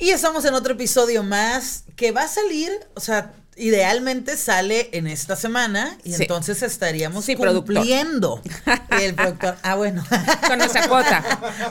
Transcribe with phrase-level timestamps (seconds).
[0.00, 5.06] Y estamos en otro episodio más que va a salir, o sea, idealmente sale en
[5.06, 6.22] esta semana y Sí.
[6.22, 7.74] entonces estaríamos Sí, productor.
[7.74, 8.40] cumpliendo.
[9.02, 9.56] El productor.
[9.62, 10.02] Ah, bueno.
[10.48, 11.22] Con nuestra cuota.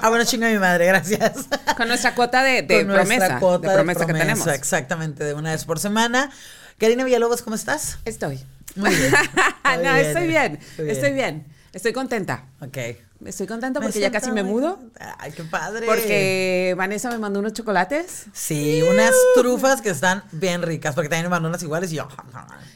[0.02, 1.32] Ah, bueno, chinga mi madre, gracias.
[1.76, 3.40] Con nuestra cuota de, de Con nuestra promesa.
[3.40, 4.48] cuota de promesa que tenemos.
[4.48, 6.30] Exactamente, de una vez por semana.
[6.78, 7.98] Karina Villalobos, ¿cómo estás?
[8.06, 8.40] Estoy.
[8.76, 9.12] Muy bien.
[9.76, 10.60] Muy no, estoy bien.
[10.78, 11.48] Muy Estoy bien.
[11.74, 12.46] Estoy contenta.
[12.62, 12.78] Ok.
[13.26, 14.80] Estoy contenta porque ya casi me mudo.
[15.18, 15.86] Ay, qué padre.
[15.86, 18.26] Porque Vanessa me mandó unos chocolates.
[18.32, 22.08] Sí, unas trufas que están bien ricas, porque también me mandó unas iguales y yo.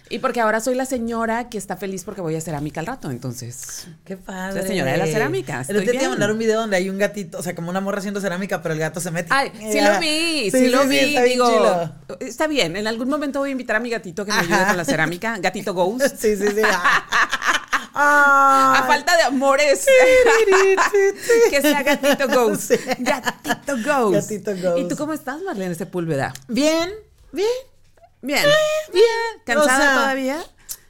[0.09, 3.09] Y porque ahora soy la señora que está feliz porque voy a cerámica al rato.
[3.09, 4.61] Entonces, Qué padre.
[4.61, 6.09] La señora de la cerámica, estoy día te bien.
[6.09, 8.73] mandaron un video donde hay un gatito, o sea, como una morra haciendo cerámica, pero
[8.73, 9.29] el gato se mete.
[9.31, 10.97] Ay, sí lo vi, sí, lo vi.
[10.99, 11.89] está bien Digo,
[12.19, 12.75] está bien.
[12.75, 14.67] En algún momento voy a invitar a mi gatito que me ayude Ajá.
[14.67, 15.37] con la cerámica.
[15.39, 16.15] Gatito Ghost.
[16.17, 16.61] Sí, sí, sí.
[16.65, 17.05] Ah.
[17.93, 19.85] A falta de amores.
[21.49, 22.63] que sea gatito Ghost.
[22.73, 22.77] Sí.
[22.99, 24.29] Gatito Ghost.
[24.29, 24.79] Gatito Ghost.
[24.79, 26.33] ¿Y tú cómo estás, Marlene Sepúlveda?
[26.47, 26.89] Bien,
[27.31, 27.47] bien.
[28.21, 28.43] Bien.
[28.91, 29.05] Bien.
[29.45, 30.43] ¿Cansada o sea, todavía?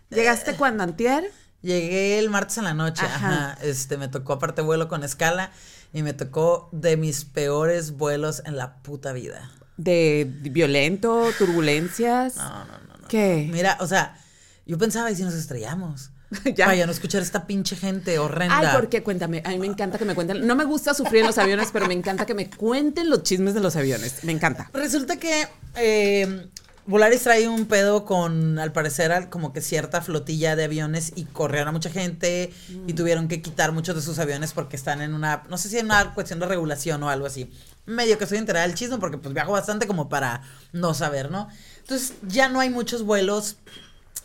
[0.10, 1.32] ¿Llegaste cuando antier?
[1.62, 3.28] Llegué el martes en la noche, Ajá.
[3.28, 3.58] ajá.
[3.62, 5.52] Este, me tocó aparte vuelo con escala
[5.94, 9.50] y me tocó de mis peores vuelos en la puta vida.
[9.78, 12.36] ¿De violento, turbulencias?
[12.36, 13.08] No, no, no, no.
[13.08, 13.50] ¿Qué?
[13.52, 14.18] Mira, o sea,
[14.66, 16.12] yo pensaba, ¿y si nos estrellamos?
[16.56, 16.68] Ya.
[16.68, 18.60] Vaya, no escuchar esta pinche gente horrenda.
[18.60, 20.46] Ay, porque cuéntame, a mí me encanta que me cuenten.
[20.46, 23.54] No me gusta sufrir en los aviones, pero me encanta que me cuenten los chismes
[23.54, 24.24] de los aviones.
[24.24, 24.70] Me encanta.
[24.74, 26.48] Resulta que eh,
[26.86, 31.70] Volaris trae un pedo con, al parecer, como que cierta flotilla de aviones y corrieron
[31.70, 32.52] a mucha gente
[32.88, 35.78] y tuvieron que quitar muchos de sus aviones porque están en una, no sé si
[35.78, 37.50] en una cuestión de regulación o algo así.
[37.86, 40.42] Medio que estoy enterada del chisme porque pues viajo bastante como para
[40.74, 41.48] no saber, ¿no?
[41.80, 43.56] Entonces ya no hay muchos vuelos.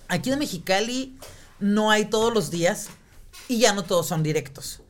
[0.09, 1.17] Aquí de Mexicali
[1.61, 2.89] no hay todos los días
[3.49, 4.83] y ya no todos son directos.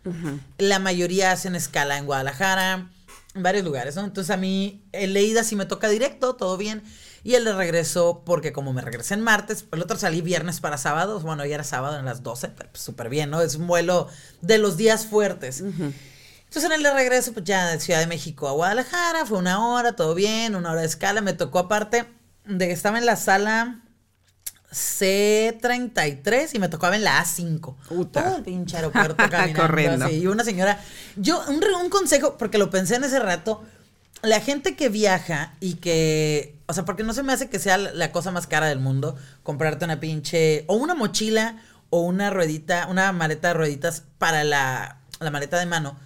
[0.59, 2.91] La mayoría hacen escala en Guadalajara,
[3.35, 4.05] en varios lugares, ¿no?
[4.05, 6.83] Entonces a mí el de ida sí me toca directo, todo bien.
[7.25, 10.79] Y el de regreso, porque como me regresé en martes, el otro salí viernes para
[10.79, 13.41] sábado, bueno, ya era sábado en las 12, pero pues, súper bien, ¿no?
[13.43, 14.09] Es un vuelo
[14.41, 15.61] de los días fuertes.
[15.61, 19.67] Entonces en el de regreso, pues ya de Ciudad de México a Guadalajara, fue una
[19.67, 21.21] hora, todo bien, una hora de escala.
[21.21, 22.07] Me tocó aparte
[22.47, 23.83] de que estaba en la sala
[24.73, 27.75] C33 y me tocaba en la A5.
[27.89, 28.25] Puta.
[28.25, 30.05] Todo el pinche aeropuerto caminando Corriendo.
[30.05, 30.17] así.
[30.17, 30.81] Y una señora,
[31.17, 33.63] yo, un, consejo, porque lo pensé en ese rato,
[34.23, 37.79] la gente que viaja y que, o sea, porque no se me hace que sea
[37.79, 41.57] la, la cosa más cara del mundo comprarte una pinche, o una mochila,
[41.91, 45.97] o una ruedita, una maleta de rueditas para la, la maleta de mano.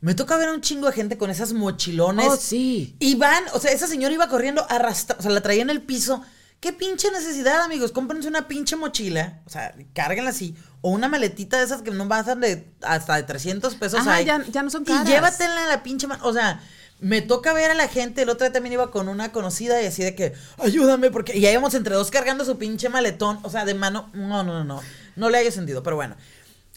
[0.00, 2.28] Me toca ver a un chingo de gente con esas mochilones.
[2.28, 2.94] Oh, sí.
[3.00, 5.82] Y van, o sea, esa señora iba corriendo arrastrando, o sea, la traía en el
[5.82, 6.22] piso.
[6.60, 7.92] ¿Qué pinche necesidad, amigos?
[7.92, 10.56] Cómprense una pinche mochila, o sea, cárguenla así.
[10.80, 14.24] O una maletita de esas que no bajan de hasta de 300 pesos Ajá, ahí.
[14.24, 15.06] ya- ya no son Y caras.
[15.06, 16.24] llévatela en la pinche mano.
[16.24, 16.60] O sea,
[16.98, 18.22] me toca ver a la gente.
[18.22, 21.36] El otro día también iba con una conocida y así de que, ayúdame, porque.
[21.36, 24.10] Y ya íbamos entre dos cargando su pinche maletón, o sea, de mano.
[24.14, 24.80] No, no, no, no.
[25.14, 26.16] No le haya sentido, pero bueno.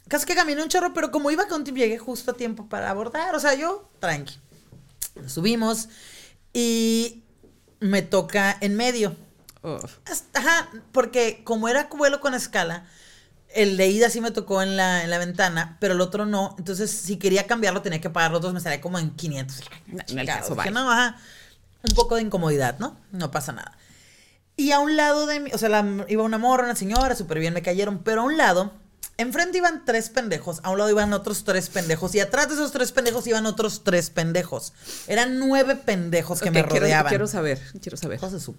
[0.10, 2.90] Casi que caminé un chorro, pero como iba con tiempo, llegué justo a tiempo para
[2.90, 3.34] abordar.
[3.36, 4.36] O sea, yo, tranqui.
[5.28, 5.88] Subimos
[6.54, 7.24] y
[7.80, 9.16] me toca en medio.
[9.62, 9.98] Uf.
[10.34, 12.86] Ajá, porque como era vuelo con escala,
[13.54, 16.56] el de ida sí me tocó en la, en la ventana, pero el otro no.
[16.58, 19.62] Entonces, si quería cambiarlo, tenía que pagar los dos, me salía como en 500.
[19.88, 20.04] No,
[20.84, 21.18] dije, ajá,
[21.90, 22.98] un poco de incomodidad, ¿no?
[23.12, 23.78] No pasa nada.
[24.56, 27.40] Y a un lado de mí, o sea, la- iba una morra, una señora, súper
[27.40, 28.74] bien, me cayeron, pero a un lado,
[29.18, 32.72] enfrente iban tres pendejos, a un lado iban otros tres pendejos, y atrás de esos
[32.72, 34.74] tres pendejos iban otros tres pendejos.
[35.08, 37.10] Eran nueve pendejos que me rodeaban.
[37.10, 38.20] Quiero, saber, quiero saber.
[38.40, 38.56] Su...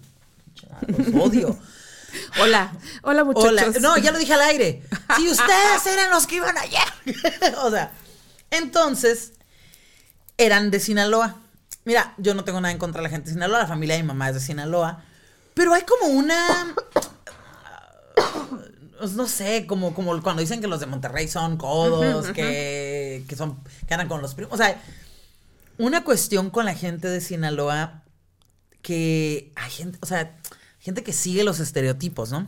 [0.87, 1.57] Los odio.
[2.41, 2.73] Hola,
[3.03, 3.51] hola muchachos.
[3.51, 3.79] Hola.
[3.79, 4.83] No, ya lo dije al aire.
[5.15, 7.55] Si ustedes eran los que iban ayer.
[7.63, 7.91] o sea,
[8.49, 9.33] entonces,
[10.37, 11.37] eran de Sinaloa.
[11.85, 14.03] Mira, yo no tengo nada en contra de la gente de Sinaloa, la familia de
[14.03, 15.03] mi mamá es de Sinaloa.
[15.53, 16.75] Pero hay como una.
[18.99, 23.35] pues, No sé, como, como cuando dicen que los de Monterrey son codos, que, que
[23.35, 23.63] son.
[23.87, 24.53] que andan con los primos.
[24.53, 24.81] O sea,
[25.77, 28.03] una cuestión con la gente de Sinaloa
[28.81, 30.40] que hay gente, o sea,
[30.81, 32.47] gente que sigue los estereotipos, ¿no?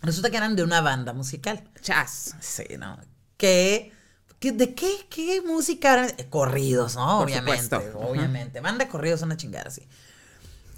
[0.00, 1.62] Resulta que eran de una banda musical.
[1.82, 2.34] Chas.
[2.40, 2.98] Sí, ¿no?
[3.36, 3.92] Que,
[4.38, 6.10] que- ¿de qué, qué música eran?
[6.16, 7.18] Eh, Corridos, ¿no?
[7.18, 7.98] Por obviamente, supuesto.
[7.98, 8.60] obviamente.
[8.60, 9.86] Banda de corridos, una chingada así.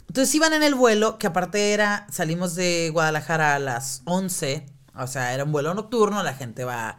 [0.08, 4.66] Entonces iban en el vuelo, que aparte era, salimos de Guadalajara a las 11,
[4.96, 6.98] o sea, era un vuelo nocturno, la gente va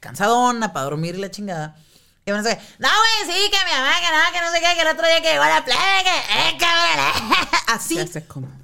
[0.00, 1.76] cansadona para dormir y la chingada.
[2.24, 4.60] Y van a decir, no, güey, sí, que mi mamá, que no, que no sé
[4.60, 7.48] qué, que el otro día que llegó a la playa, que, eh, cabrón, eh".
[7.68, 7.98] Así,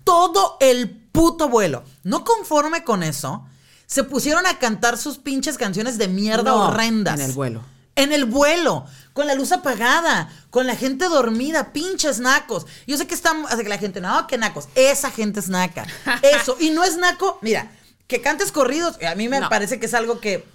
[0.04, 1.82] todo el puto vuelo.
[2.04, 3.44] No conforme con eso,
[3.86, 7.18] se pusieron a cantar sus pinches canciones de mierda No, horrendas.
[7.18, 7.62] en el vuelo.
[7.96, 8.86] En el vuelo.
[9.12, 12.66] con la luz apagada, con la gente dormida, pinches nacos.
[12.86, 15.84] Yo sé que están, hace que la gente, no, que nacos, esa gente es naca.
[16.22, 17.72] Eso, y no es naco, mira,
[18.06, 19.48] que cantes corridos, a mí me No.
[19.48, 20.46] parece que es algo que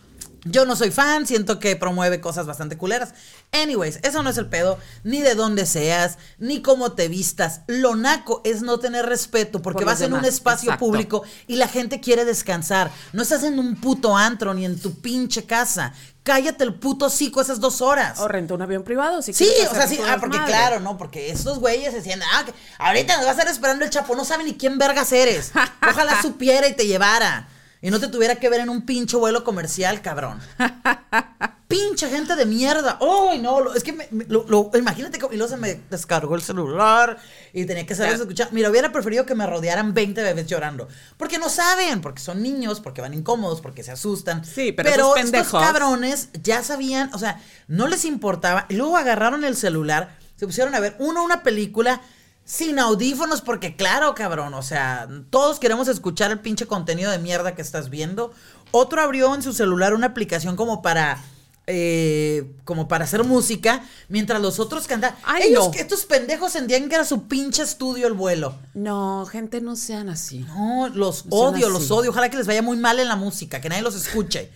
[0.45, 3.13] yo no soy fan, siento que promueve cosas bastante culeras.
[3.51, 7.62] Anyways, eso no es el pedo, ni de dónde seas, ni cómo te vistas.
[7.68, 10.86] Lo naco es no tener respeto porque Por vas en un espacio exacto.
[10.86, 12.92] público y la gente quiere descansar.
[13.13, 15.94] No estás en un puto antro ni en tu pinche casa.
[16.24, 18.19] Cállate el puto hocico esas dos horas.
[18.19, 19.22] O renta un avión privado.
[19.22, 20.98] Si Sí, o sea, sí, ah, porque claro, ¿no?
[20.98, 24.24] Porque estos güeyes decían, ah, que ahorita nos va a estar esperando el chapo, no
[24.24, 25.51] sabe ni quién vergas eres.
[25.89, 27.50] Ojalá supiera y te llevara.
[27.84, 30.40] Y no te tuviera que ver en un pinche vuelo comercial, cabrón.
[31.68, 33.00] Pinche gente de mierda.
[33.02, 33.60] ¡Ay, no!
[33.60, 35.34] lo- es que me- me- lo, lo- imagínate cómo.
[35.34, 37.18] Y luego se me descargó el celular
[37.52, 38.50] y tenía que salir a escuchar.
[38.52, 40.88] Mira, hubiera preferido que me rodearan 20 bebés llorando.
[41.18, 44.46] Porque no saben, porque son niños, porque van incómodos, porque se asustan.
[44.46, 48.68] Sí, pero esos estos pendejos- cabrones ya sabían, o sea, no les importaba.
[48.70, 52.02] Y luego agarraron el celular, se pusieron a ver, uno, una película
[52.45, 57.56] sin audífonos, porque claro, cabrón, o sea, todos queremos escuchar el pinche contenido de mierda
[57.56, 58.31] que estás viendo.
[58.72, 61.24] Otro abrió en su celular una aplicación como para.
[61.66, 65.18] eh, como para hacer música, mientras los otros cantaban.
[65.24, 65.72] Ay, Ellos, no.
[65.72, 68.56] que estos pendejos sentían que era su pinche estudio el vuelo.
[68.74, 70.39] No, gente, no sean así.
[70.39, 72.10] No, los No odio, los odio.
[72.12, 74.51] Ojalá que les vaya muy mal en la música, que nadie los escuche.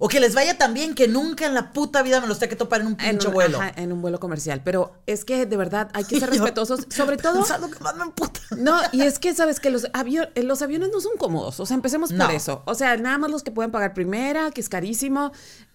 [0.00, 2.50] O que les vaya tan bien que nunca en la puta vida me los tenga
[2.50, 3.60] que topar en un En pinche un, vuelo.
[3.60, 4.60] ajá, en un vuelo comercial.
[4.64, 6.86] Pero es que de verdad hay que ser Yo- respetuosos.
[6.88, 7.42] Sobre todo.
[7.44, 8.40] Que más me emputa.
[8.56, 11.58] No, y es que sabes que los, avio- eh, los aviones no son cómodos.
[11.58, 12.26] O sea, empecemos No.
[12.26, 12.62] por eso.
[12.64, 15.32] O sea, nada más los que pueden pagar primera, que es carísimo.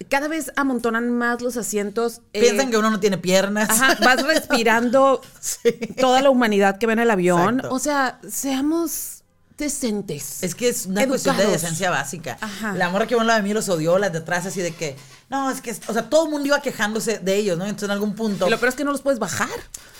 [0.09, 2.21] Cada vez amontonan más los asientos.
[2.31, 3.69] eh, Piensan que uno no tiene piernas.
[3.69, 5.69] Ajá, vas respirando Sí.
[5.99, 7.55] toda la humanidad que ve en el avión.
[7.55, 7.75] Exacto.
[7.75, 9.12] O sea, seamos
[9.57, 10.43] decentes.
[10.43, 12.37] Es que es una cuestión de decencia básica.
[12.41, 12.73] Ajá.
[12.73, 14.95] La morra que la de mí los odió, las de atrás, así de que.
[15.29, 15.75] No, es que.
[15.87, 17.65] O sea, todo el mundo iba quejándose de ellos, ¿no?
[17.65, 18.47] Entonces en algún punto.
[18.47, 19.49] Y lo peor es que no los puedes bajar.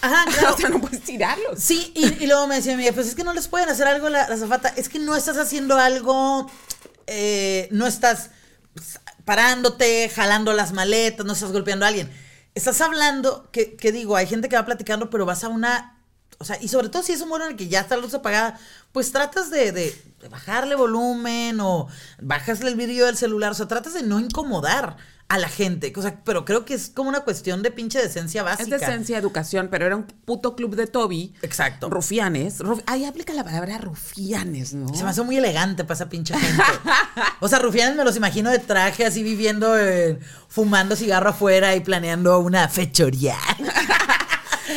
[0.02, 0.56] Ajá, claro.
[0.56, 1.60] o sea, no puedes tirarlos.
[1.60, 4.10] Sí, y, y luego me decía mi pues es que no les pueden hacer algo
[4.10, 4.70] la, la azafata.
[4.70, 6.50] Es que no estás haciendo algo,
[7.08, 8.30] eh, no estás
[9.26, 12.12] parándote, jalando las maletas, no estás golpeando a alguien.
[12.56, 15.93] Estás hablando, que, que digo, hay gente que va platicando, pero vas a una...
[16.40, 18.02] O sea, y sobre todo si es un vuelo en el que ya está la
[18.02, 18.60] luz apagada,
[18.92, 21.88] pues tratas de, de- de bajarle volumen o
[22.22, 24.96] bajasle el vídeo del celular, o sea, tratas de no incomodar
[25.30, 25.92] a la gente.
[25.96, 28.76] O sea, pero creo que es como una cuestión de pinche decencia básica.
[28.76, 31.34] Es decencia, educación, pero era un puto club de Toby.
[31.42, 31.90] Exacto.
[31.90, 32.60] Rufianes.
[32.60, 34.94] Ruf- Ahí aplica la palabra rufianes, ¿no?
[34.94, 36.64] Se me hace muy elegante para esa pinche gente.
[37.40, 40.20] O sea, rufianes me los imagino de traje, así viviendo, eh,
[40.50, 43.38] fumando cigarro afuera y planeando una fechoría.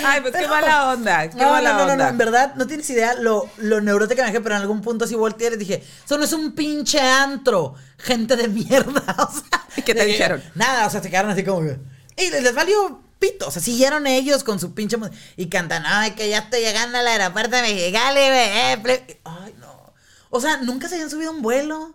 [0.04, 1.28] Ay, pues qué mala onda.
[1.30, 2.04] Qué No, mala no, no, onda.
[2.04, 4.80] no, en verdad no tienes idea lo, lo neurótica que me dejé, pero en algún
[4.82, 9.02] punto así volteé y dije, eso no es un pinche antro, gente de mierda.
[9.18, 10.42] O sea, ¿Y qué te de dijeron?
[10.54, 11.78] Nada, o sea, se quedaron así como que.
[12.16, 14.96] Y les, les valió pito, o sea, siguieron ellos con su pinche.
[15.36, 19.20] Y cantan, ay, que ya estoy llegando al aeropuerto de Mexicali, güey, eh, ple-".
[19.24, 19.92] Ay, no.
[20.30, 21.94] O sea, nunca se habían subido un vuelo.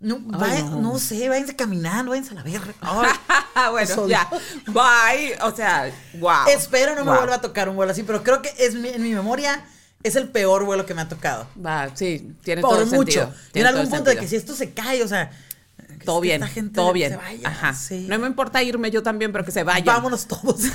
[0.00, 0.80] No, vaya- no.
[0.80, 0.98] no.
[0.98, 2.74] sé, váyanse caminando, váyanse a la verga.
[3.70, 4.26] Bueno, ya.
[4.68, 5.36] Bye.
[5.42, 6.48] O sea, wow.
[6.48, 9.02] Espero no me vuelva a tocar un vuelo así, pero creo que es mi- en
[9.02, 9.62] mi memoria
[10.02, 11.46] es el peor vuelo que me ha tocado.
[11.64, 12.96] Va, sí, tiene Por todo mucho.
[12.96, 13.24] sentido.
[13.26, 15.30] Y en Tiene algún punto de que si esto se cae, o sea.
[15.76, 17.16] que Todo bien, gente todo se bien.
[17.18, 17.74] vaya, Ajá.
[17.74, 18.06] sí.
[18.08, 19.84] No me importa irme yo también, pero que se vayan.
[19.84, 20.62] Vámonos todos.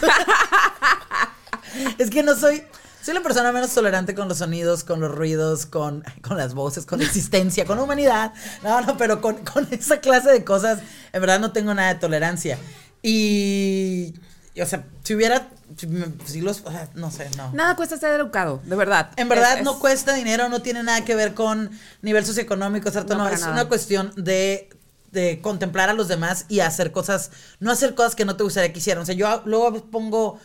[1.98, 2.62] es que no soy.
[3.06, 6.88] Soy la persona menos tolerante con los sonidos, con los ruidos, con, con las voces,
[6.88, 8.34] con existencia, con humanidad.
[8.64, 10.80] No, no, pero con, con esa clase de cosas,
[11.14, 12.58] en verdad no tengo nada de tolerancia.
[13.04, 14.14] Y.
[14.60, 15.50] o sea, si hubiera.
[16.26, 16.64] Si, los.
[16.96, 17.52] No sé, no.
[17.54, 19.12] Nada cuesta ser educado, de verdad.
[19.18, 21.70] En verdad Es- no es- cuesta dinero, no tiene nada que ver con
[22.02, 23.16] nivel socioeconómico, ¿cierto?
[23.16, 23.54] No, es nada.
[23.54, 24.70] una cuestión de,
[25.12, 27.30] de contemplar a los demás y hacer cosas,
[27.60, 29.04] no hacer cosas que no te gustaría que hicieran.
[29.04, 30.40] O sea, yo luego pongo,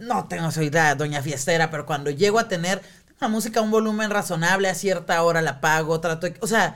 [0.00, 2.82] no tengo, soy la doña fiestera, pero cuando llego a tener
[3.20, 6.74] una música a un volumen razonable, a cierta hora la pago, trato de, o sea,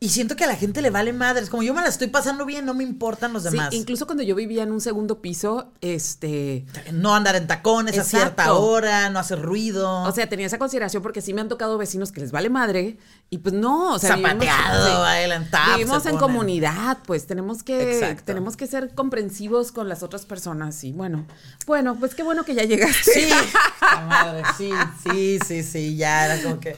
[0.00, 2.46] y siento que a la gente le vale madres, como yo me la estoy pasando
[2.46, 3.74] bien, no me importan los Sí, demás.
[3.74, 6.66] incluso cuando yo vivía en un segundo piso, este.
[6.92, 10.02] no andar en tacones a cierta hora, no hacer ruido.
[10.04, 12.96] O sea, tenía esa consideración porque sí me han tocado vecinos que les vale madre
[13.30, 17.92] y pues no, o sea, Zapateado, sí, bailan tap, vivimos en comunidad, pues tenemos que
[17.92, 18.24] Exacto.
[18.24, 21.26] tenemos que ser comprensivos con las otras personas y bueno,
[21.66, 23.12] bueno, pues qué bueno que ya llegaste.
[23.12, 23.30] Sí,
[24.08, 24.70] madre, sí,
[25.02, 26.76] sí, sí, sí, ya era como que.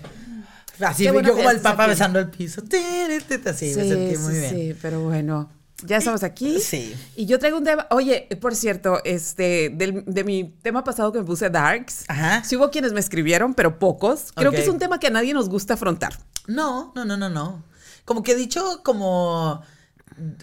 [0.80, 2.62] Así bueno yo como el papa besando el piso.
[2.62, 4.50] Así, me sentí muy sí, bien.
[4.50, 5.50] sí, pero bueno.
[5.85, 6.61] Ya estamos aquí.
[6.61, 6.95] Sí.
[7.17, 7.87] Y yo traigo un tema.
[7.91, 12.05] Oye, por cierto, este, del- de mi tema pasado que me puse Darks.
[12.09, 12.43] Ajá.
[12.45, 14.33] Sí hubo quienes me escribieron, pero pocos.
[14.35, 16.13] Creo que es un tema que a nadie nos gusta afrontar.
[16.47, 17.65] No, no, no, no, no.
[18.05, 19.63] Como que he dicho, como.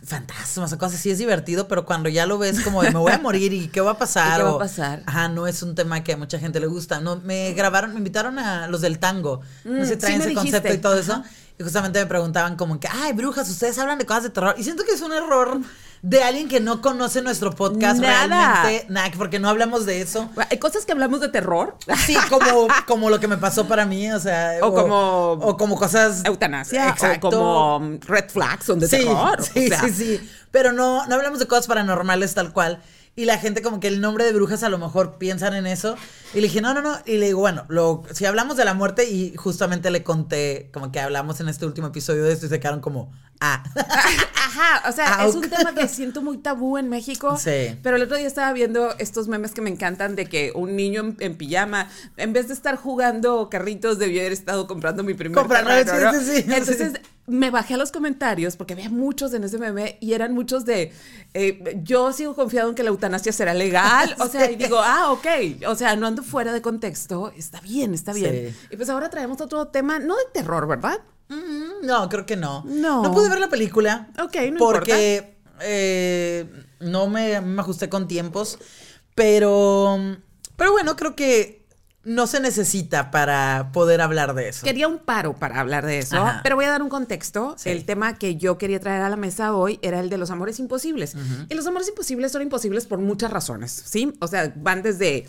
[0.03, 3.11] fantasmas o cosas así es divertido, pero cuando ya lo ves como de me voy
[3.11, 4.33] a morir y qué va a pasar.
[4.33, 5.03] ¿Y qué va a o- pasar?
[5.05, 6.99] Ajá, no es un tema que a mucha gente le gusta.
[6.99, 9.41] No, me grabaron, me invitaron a los del tango.
[9.65, 10.79] no Mm, sé, sí traen me ese concepto dijiste.
[10.79, 11.23] y todo eso.
[11.59, 14.53] Y justamente me preguntaban como que, ay, brujas, ustedes hablan de cosas de terror.
[14.57, 15.59] Y siento que es un error
[16.03, 18.27] de alguien que no conoce nuestro podcast Nada.
[18.61, 18.85] realmente.
[18.93, 20.29] Nada, porque no hablamos de eso.
[20.51, 21.75] Hay cosas que hablamos de terror.
[22.05, 24.57] Sí, como, como lo que me pasó para mí, o sea.
[24.61, 26.23] O como- O como cosas.
[26.25, 27.29] Eutanasia Exacto.
[27.29, 29.43] o como um, red flags son de sí, terror.
[29.43, 30.29] Sí, o sea, sí, sí.
[30.51, 32.79] Pero no, no hablamos de cosas paranormales tal cual.
[33.17, 35.95] Y la gente como que el nombre de brujas a lo mejor piensan en eso.
[36.35, 36.99] Y le dije, no, no, no.
[37.03, 40.91] Y le digo, bueno, lo, si hablamos de la muerte y justamente le conté como
[40.91, 43.63] que hablamos en este último episodio de esto y se quedaron como, ah.
[44.35, 47.37] Ajá, o sea, Ah, es un tema que siento muy tabú en México.
[47.37, 47.79] Sí.
[47.81, 51.01] Pero el otro día estaba viendo estos memes que me encantan de que un niño
[51.01, 55.43] en, en pijama, en vez de estar jugando carritos, debió haber estado comprando mi primer
[55.43, 56.13] sí, ¿no?
[56.13, 56.93] sí, sí, Entonces.
[57.27, 60.93] Me bajé a los comentarios porque había muchos en ese meme y eran muchos de
[61.33, 64.15] eh, yo sigo confiado en que la eutanasia será legal.
[64.19, 65.27] O sea, y digo, ah, ok.
[65.67, 67.31] O sea, no ando fuera de contexto.
[67.35, 68.53] Está bien, está bien.
[68.53, 68.67] Sí.
[68.71, 71.01] Y pues ahora traemos otro tema, no de terror, ¿verdad?
[71.27, 72.63] Mm, No, creo que no.
[72.65, 73.03] No.
[73.03, 74.07] No pude ver la película.
[74.23, 78.57] Ok, no Porque eh, no me, me ajusté con tiempos.
[79.15, 79.97] Pero,
[80.55, 81.56] pero bueno, creo que
[82.07, 84.65] no se necesita para poder hablar de eso.
[84.65, 86.39] Quería un paro para hablar de eso, Ajá.
[86.41, 87.55] pero voy a dar un contexto.
[87.57, 87.69] Sí.
[87.69, 90.57] El tema que yo quería traer a la mesa hoy era el de los amores
[90.59, 91.15] imposibles.
[91.49, 94.13] Y los amores imposibles son imposibles por muchas razones, ¿sí?
[94.21, 95.25] O sea, van desde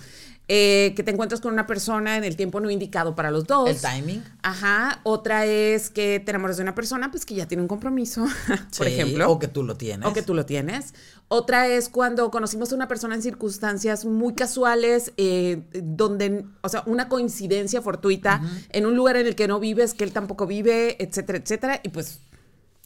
[0.48, 3.68] eh, que te encuentras con una persona en el tiempo no indicado para los dos.
[3.68, 4.24] El timing.
[4.42, 5.00] Ajá.
[5.02, 8.86] Otra es que te enamoras de una persona, pues que ya tiene un compromiso, por
[8.86, 9.30] Sí, ejemplo.
[9.30, 10.08] O que tú lo tienes.
[10.08, 10.94] O que tú lo tienes.
[11.28, 16.82] Otra es cuando conocimos a una persona en circunstancias muy casuales, eh, donde, o sea,
[16.86, 18.40] una coincidencia fortuita
[18.70, 21.80] en un lugar en el que no vives, que él tampoco vive, etcétera, etcétera.
[21.82, 22.20] Y pues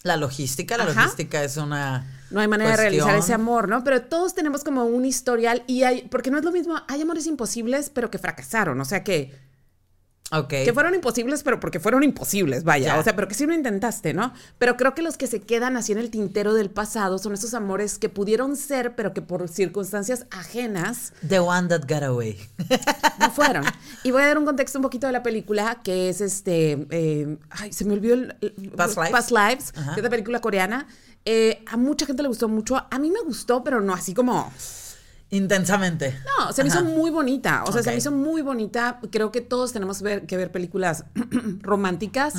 [0.03, 1.03] La logística, la Ajá.
[1.03, 2.05] logística es una.
[2.31, 3.85] no hay manera de realizar ese amor, ¿no?
[3.85, 7.27] Pero todos tenemos como un historial y hay, porque no es lo mismo, hay amores
[7.27, 9.33] imposibles, pero que fracasaron, o sea, que,
[10.65, 12.99] Que fueron imposibles, pero porque fueron imposibles, vaya, Ya.
[13.01, 14.33] o sea, pero que sí lo intentaste, ¿no?
[14.59, 17.53] Pero creo que los que se quedan así en el tintero del pasado son esos
[17.55, 22.39] amores que pudieron ser, pero que por circunstancias ajenas The one that got away.
[23.19, 23.65] no fueron.
[24.05, 26.87] Y voy a dar un contexto un poquito de la película, que es este.
[26.91, 28.37] eh, ay, se me olvidó el.
[28.41, 29.11] el- Past Lives.
[29.13, 29.95] Past Lives, Ajá.
[29.95, 30.87] que es la película coreana.
[31.25, 32.77] Eh, a mucha gente le gustó mucho.
[32.91, 34.53] A mí me gustó, pero no así como.
[35.33, 36.15] Intensamente.
[36.39, 36.81] No, se me Ajá.
[36.81, 37.65] hizo muy bonita.
[37.67, 39.01] O sea, se me hizo muy bonita.
[39.11, 41.05] Creo que todos tenemos ver- que ver películas
[41.63, 42.35] románticas,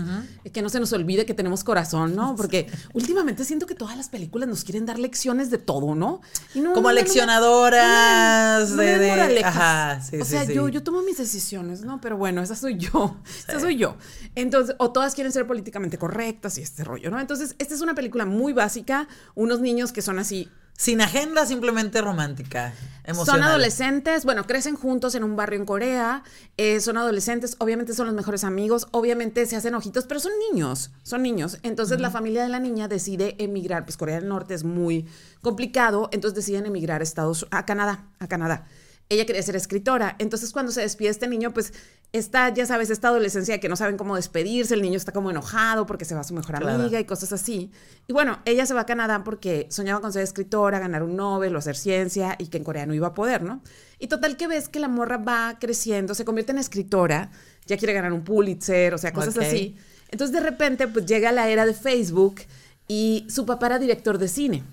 [0.53, 2.35] que no se nos olvide que tenemos corazón, ¿no?
[2.35, 6.21] Porque últimamente siento que todas las películas nos quieren dar lecciones de todo, ¿no?
[6.53, 9.55] Y no- Como no, leccionadoras no de- den de- moralejas.
[9.55, 10.53] ajá, sí, o sí, sea, sí.
[10.53, 11.99] Yo, yo tomo mis decisiones, ¿no?
[11.99, 13.17] Pero bueno, esa soy yo.
[13.47, 13.97] Esa soy yo.
[14.35, 17.19] Entonces, o todas quieren ser políticamente correctas y este rollo, ¿no?
[17.19, 19.07] Entonces, esta es una película muy básica.
[19.35, 22.73] Unos niños que son así Sin agenda, simplemente romántica.
[23.05, 23.41] Emocional.
[23.41, 26.23] son adolescentes, bueno, crecen juntos en un barrio en Corea,
[26.55, 30.91] eh, son adolescentes, obviamente son los mejores amigos, obviamente se hacen ojitos, pero son niños,
[31.03, 31.59] son niños.
[31.63, 35.05] Entonces la familia de la niña decide emigrar, pues Corea del Norte es muy
[35.41, 38.67] complicado, entonces deciden emigrar a Estados a Canadá, a Canadá.
[39.09, 41.73] Ella quería ser escritora, entonces cuando se despide este niño, pues
[42.13, 45.85] está, ya sabes, esta adolescencia que no saben cómo despedirse, el niño está como enojado
[45.87, 46.69] porque se va su mejor Claro.
[46.81, 47.71] amiga y cosas así.
[48.07, 51.55] Y bueno, ella se va a Canadá porque soñaba con ser escritora, ganar un Nobel
[51.55, 53.61] o hacer ciencia y que en Corea no iba a poder, ¿no?
[53.99, 57.31] Y total que ves que la morra va creciendo, se convierte en escritora,
[57.65, 59.75] ya quiere ganar un Pulitzer, o sea, cosas así.
[60.11, 62.41] Entonces de repente pues llega la era de Facebook
[62.87, 64.63] y su papá era director de cine.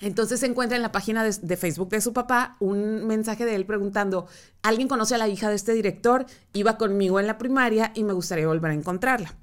[0.00, 3.54] Entonces se encuentra en la página de, de Facebook de su papá un mensaje de
[3.54, 4.26] él preguntando,
[4.62, 6.26] ¿alguien conoce a la hija de este director?
[6.52, 9.34] Iba conmigo en la primaria y me gustaría volver a encontrarla.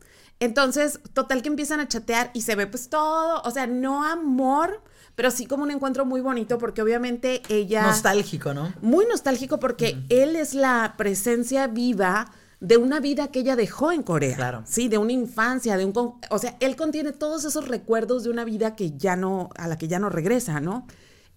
[0.41, 4.81] Entonces, total que empiezan a chatear y se ve pues todo, o sea, no amor,
[5.13, 7.83] pero sí como un encuentro muy bonito porque obviamente ella...
[7.83, 8.73] Nostálgico, ¿no?
[8.81, 14.03] Muy nostálgico porque él es la presencia viva de una vida que ella dejó en
[14.03, 14.35] Corea.
[14.35, 14.63] Claro.
[14.65, 18.29] Sí, de una infancia, de un con- o sea, él contiene todos esos recuerdos de
[18.29, 20.85] una vida que ya no a la que ya no regresa, ¿no?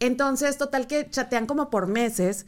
[0.00, 2.44] Entonces, total que chatean como por meses,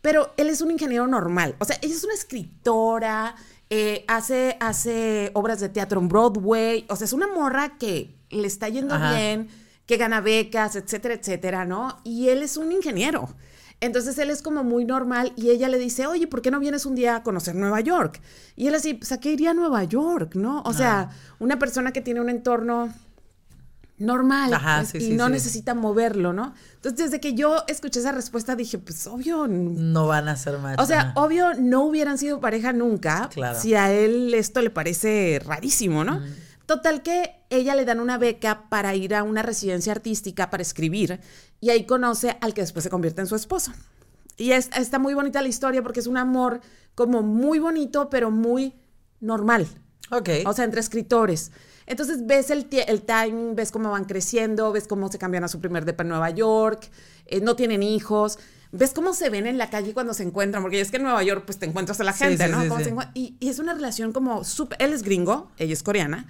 [0.00, 1.56] pero él es un ingeniero normal.
[1.58, 3.34] O sea, ella es una escritora,
[3.70, 6.86] eh, hace, hace obras de teatro en Broadway.
[6.88, 9.14] O sea, es una morra que le está yendo Ajá.
[9.16, 9.48] bien,
[9.86, 11.98] que gana becas, etcétera, etcétera, ¿no?
[12.04, 13.28] Y él es un ingeniero.
[13.82, 16.86] Entonces él es como muy normal y ella le dice, oye, ¿por qué no vienes
[16.86, 18.20] un día a conocer Nueva York?
[18.56, 20.36] Y él así, pues ¿a qué iría a Nueva York?
[20.36, 20.62] ¿No?
[20.64, 21.10] O sea,
[21.40, 22.94] una persona que tiene un entorno
[23.98, 25.32] normal Ajá, pues, sí, y sí, no sí.
[25.32, 26.54] necesita moverlo, ¿no?
[26.76, 30.80] Entonces desde que yo escuché esa respuesta dije, pues obvio, No van a ser match.
[30.80, 33.58] o sea, obvio no hubieran sido pareja nunca Claro.
[33.58, 36.20] si a él esto le parece rarísimo, ¿no?
[36.72, 41.20] Total que ella le dan una beca para ir a una residencia artística para escribir
[41.60, 43.72] y ahí conoce al que después se convierte en su esposo.
[44.38, 46.62] Y es- está muy bonita la historia porque es un amor
[46.94, 48.72] como muy bonito, pero muy
[49.20, 49.66] normal.
[50.10, 50.30] Ok.
[50.46, 51.50] O sea, entre escritores.
[51.84, 55.60] Entonces ves el, el timing, ves cómo van creciendo, ves cómo se cambian a su
[55.60, 56.90] primer depa en Nueva York,
[57.26, 58.38] eh, no tienen hijos,
[58.70, 61.22] ves cómo se ven en la calle cuando se encuentran, porque es que en Nueva
[61.22, 62.62] York pues te encuentras a la gente, sí, ¿no?
[62.62, 63.08] sí, Cómo sí.
[63.12, 64.78] y, y es una relación como súper...
[64.80, 66.26] Él es gringo, ella es coreana,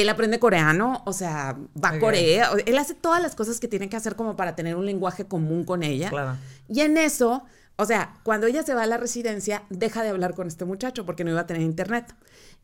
[0.00, 1.98] él aprende coreano, o sea, va a.
[1.98, 5.26] Corea, él hace todas las cosas que tiene que hacer como para tener un lenguaje
[5.26, 6.10] común con ella.
[6.10, 6.36] Claro.
[6.68, 7.44] Y en eso,
[7.76, 11.06] o sea, cuando ella se va a la residencia, deja de hablar con este muchacho
[11.06, 12.14] porque no iba a tener internet.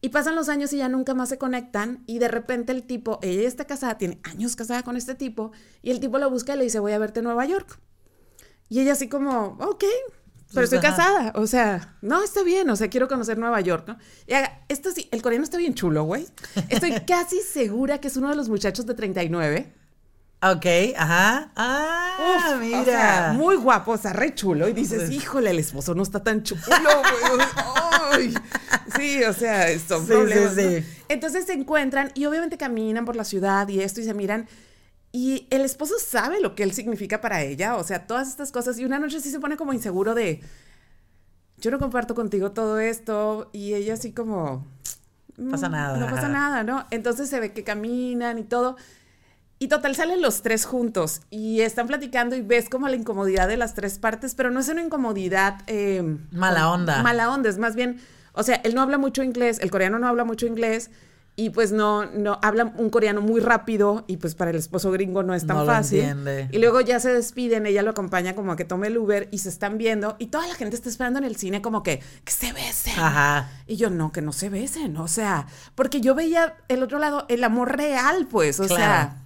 [0.00, 3.18] Y pasan los años y ya nunca más se conectan y de repente el tipo,
[3.22, 6.58] ella está casada, tiene años casada con este tipo, y el tipo lo busca y
[6.58, 7.78] le dice, voy a verte en Nueva York.
[8.68, 9.84] Y ella así como, ok,
[10.54, 10.97] pero Pues, estoy ajá.
[10.97, 11.32] casada.
[11.37, 13.97] O sea, no, está bien, o sea, quiero conocer Nueva York, ¿no?
[14.26, 16.26] Y haga- esto sí, el coreano está bien chulo, güey.
[16.68, 19.73] Estoy casi segura que es uno de los muchachos de 39.
[20.44, 20.66] Ok,
[20.97, 21.52] ajá.
[21.54, 22.16] Ah,
[22.54, 22.80] Uf, mira.
[22.80, 24.68] O sea, muy guapo, o sea, re chulo.
[24.68, 25.14] Y dices, Sí.
[25.16, 27.47] híjole, el esposo no está tan chulo, güey.
[28.11, 28.35] Ay.
[28.97, 30.54] Sí, o sea, son Sí, problemas.
[30.56, 30.71] sí, ¿no?
[30.80, 30.85] sí.
[31.09, 34.49] Entonces se encuentran y obviamente caminan por la ciudad y esto y se miran.
[35.12, 38.78] Y el esposo sabe lo que él significa para ella, o sea, todas estas cosas.
[38.78, 40.40] Y una noche sí se pone como inseguro de,
[41.59, 43.50] yo no comparto contigo todo esto.
[43.52, 44.66] Y ella así como...
[45.50, 46.87] Pasa "Mm, nada, No pasa nada, ¿no?
[46.90, 48.76] Entonces se ve que caminan y todo.
[49.59, 53.57] Y total, salen los tres juntos y están platicando y ves como la incomodidad de
[53.57, 55.61] las tres partes, pero no es una incomodidad...
[55.69, 56.02] eh,
[56.33, 57.00] Mala onda.
[57.02, 58.00] Mala onda, es más bien,
[58.33, 60.90] o sea, él no habla mucho inglés, el coreano no habla mucho inglés
[61.34, 65.22] y pues no, no, habla un coreano muy rápido y pues para el esposo gringo
[65.22, 66.00] no es tan No lo fácil.
[66.00, 66.48] entiende.
[66.52, 69.38] Y luego ya se despiden, ella lo acompaña como a que tome el Uber y
[69.38, 72.32] se están viendo y toda la gente está esperando en el cine como que, que
[72.32, 72.98] se besen.
[72.98, 73.50] Ajá.
[73.66, 77.24] Y yo, no, que no se besen, o sea, porque yo veía el otro lado,
[77.30, 78.76] el amor real, pues, o Claro.
[78.82, 79.16] sea,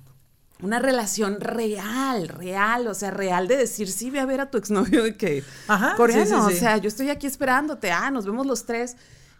[0.63, 4.59] una relación real, real, o sea, real de decir, sí, ve a ver a tu
[4.59, 6.57] exnovio de que, Ajá, sí, coreano, sí, sí.
[6.57, 8.97] o sea, yo estoy aquí esperándote, ah, nos vemos los tres.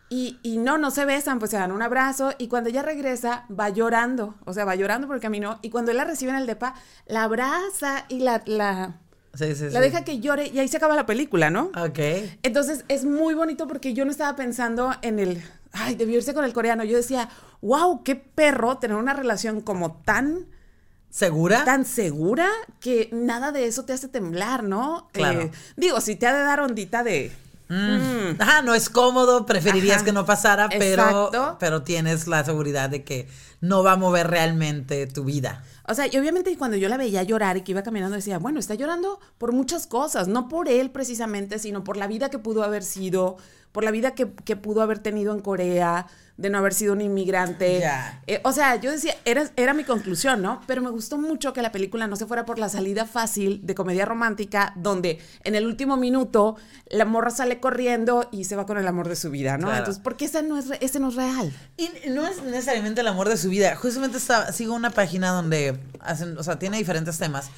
[0.09, 3.45] Y, y no, no se besan, pues se dan un abrazo y cuando ella regresa
[3.51, 6.39] va llorando, o sea, va llorando por el camino y cuando él la recibe en
[6.39, 6.75] el depa,
[7.07, 9.01] la abraza y la, la,
[9.35, 9.79] Sí, sí, la sí.
[9.81, 11.73] deja que llore y ahí se acaba la película, ¿no?
[11.77, 11.99] Ok.
[12.45, 15.43] Entonces es muy bonito porque yo no estaba pensando en el,
[15.73, 16.85] ay, debió irse con el coreano.
[16.85, 17.29] Yo decía,
[17.61, 20.47] wow, qué perro tener una relación como tan,
[21.11, 21.65] ¿Segura?
[21.65, 22.49] tan segura
[22.81, 25.09] que nada de eso te hace temblar, ¿no?
[25.13, 25.41] Claro.
[25.43, 27.33] Eh, digo, si te ha de dar ondita de,
[27.69, 28.41] Mm.
[28.41, 30.05] Ajá, no es cómodo, preferirías Ajá.
[30.05, 33.29] que no pasara, pero, pero tienes la seguridad de que
[33.61, 35.65] no va a mover realmente tu vida.
[35.89, 38.61] O sea, y obviamente cuando yo la veía llorar y que iba caminando decía, bueno,
[38.61, 42.63] está llorando por muchas cosas, no por él precisamente, sino por la vida que pudo
[42.63, 43.37] haber sido,
[43.77, 46.07] por la vida que, que pudo haber tenido en Corea,
[46.39, 47.83] de no haber sido un inmigrante.
[48.27, 50.63] Eh, o sea, yo decía, era, era mi conclusión, ¿no?
[50.67, 53.75] Pero me gustó mucho que la película no se fuera por la salida fácil de
[53.75, 56.57] comedia romántica, donde en el último minuto
[56.89, 59.67] la morra sale corriendo y se va con el amor de su vida, ¿no?
[59.67, 59.81] Claro.
[59.81, 61.53] Entonces, porque esa no es, ese no es real.
[61.77, 63.77] Y no es necesariamente el amor de su vida.
[63.77, 67.51] Justamente estaba, sigo una página donde hacen, o sea, tiene diferentes temas.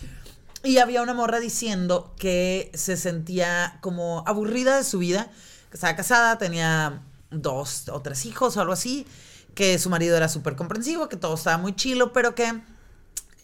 [0.65, 5.31] Y había una morra diciendo que se sentía como aburrida de su vida,
[5.73, 9.07] estaba casada, tenía dos o tres hijos o algo así,
[9.55, 12.61] que su marido era súper comprensivo, que todo estaba muy chilo, pero que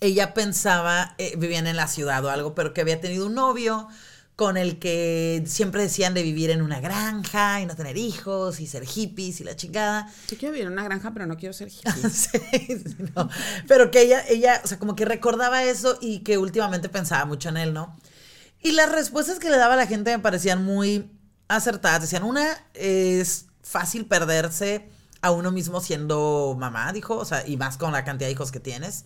[0.01, 3.89] ella pensaba, eh, vivían en la ciudad o algo, pero que había tenido un novio
[4.37, 8.67] con el que siempre decían de vivir en una granja y no tener hijos y
[8.67, 10.11] ser hippies y la chingada.
[10.29, 12.11] Yo quiero vivir en una granja, pero no quiero ser hippie.
[12.11, 13.29] Sí, no.
[13.69, 17.49] Pero que ella, ella, o sea, como que recordaba eso y que últimamente pensaba mucho
[17.51, 17.97] en él, ¿no?
[18.61, 21.11] Y las respuestas que le daba la gente me parecían muy
[21.48, 22.02] acertadas.
[22.02, 24.88] Decían, una es fácil perderse
[25.20, 28.52] a uno mismo siendo mamá, dijo, o sea, y más con la cantidad de hijos
[28.52, 29.04] que tienes.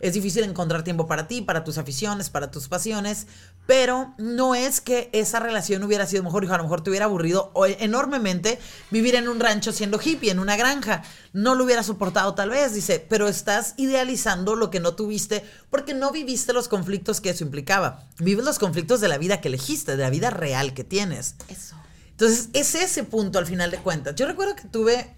[0.00, 3.26] Es difícil encontrar tiempo para ti, para tus aficiones, para tus pasiones,
[3.66, 7.06] pero no es que esa relación hubiera sido mejor, hijo, a lo mejor te hubiera
[7.06, 8.58] aburrido enormemente
[8.90, 11.02] vivir en un rancho siendo hippie, en una granja.
[11.32, 15.94] No lo hubiera soportado tal vez, dice, pero estás idealizando lo que no tuviste porque
[15.94, 18.08] no viviste los conflictos que eso implicaba.
[18.18, 21.34] Vives los conflictos de la vida que elegiste, de la vida real que tienes.
[21.48, 21.76] Eso.
[22.10, 24.14] Entonces, es ese punto al final de cuentas.
[24.16, 25.14] Yo recuerdo que tuve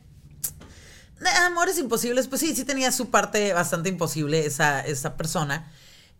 [1.46, 5.70] amores imposibles, pues sí, sí tenía su parte bastante imposible esa, esa persona.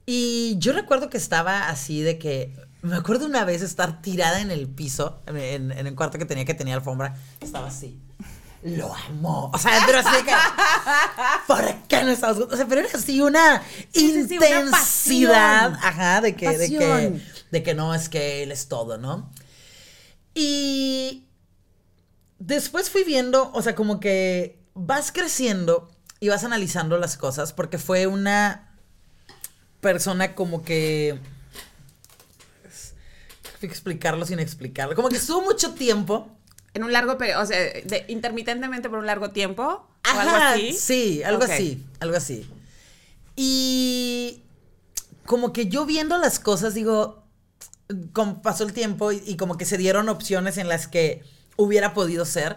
[0.06, 4.50] Y yo recuerdo que estaba así de que, me acuerdo una vez estar tirada en
[4.50, 7.98] el piso, en, en- en el cuarto que tenía que tenía alfombra, estaba así.
[8.62, 9.50] Lo amo.
[9.54, 10.32] O sea, pero así de que.
[11.46, 12.52] ¿Por qué no estamos juntos?
[12.54, 15.72] O sea, pero era así una Sí, sí, sí, una intensidad.
[15.82, 17.20] ajá, de que, de que.
[17.50, 19.30] De que no es que él es todo, ¿no?
[20.34, 21.24] Y
[22.38, 27.78] después fui viendo, o sea, como que vas creciendo y vas analizando las cosas, porque
[27.78, 28.68] fue una
[29.80, 31.18] persona como que
[33.62, 34.94] explicarlo sin explicarlo.
[34.94, 36.28] Como que estuvo mucho tiempo.
[36.72, 39.62] En un largo periodo, o sea, de, intermitentemente por un largo tiempo.
[39.62, 40.72] ¿o algo así.
[40.72, 42.48] Sí, algo así, algo así.
[43.36, 44.42] Y
[45.26, 47.24] como que yo viendo las cosas, digo,
[48.12, 51.22] como pasó el tiempo y, como que se dieron opciones en las que
[51.56, 52.56] hubiera podido ser.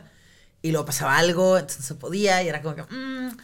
[0.63, 2.84] Y luego pasaba algo, entonces se podía y era como que...
[2.84, 3.38] Mm".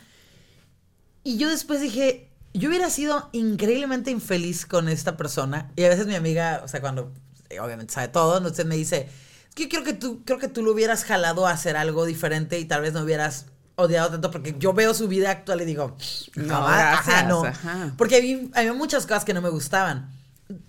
[1.24, 5.72] Y yo después dije, yo hubiera sido increíblemente infeliz con esta persona.
[5.76, 7.14] Y a veces mi amiga, o sea, cuando
[7.62, 9.10] obviamente sabe todo, entonces me dice,
[9.50, 12.06] es que yo creo que tú, creo que tú lo hubieras jalado a hacer algo
[12.06, 15.66] diferente y tal vez no hubieras odiado tanto porque yo veo su vida actual y
[15.66, 15.96] digo,
[16.36, 17.44] no, ajá, no.
[17.98, 20.12] Porque había muchas cosas que no me gustaban.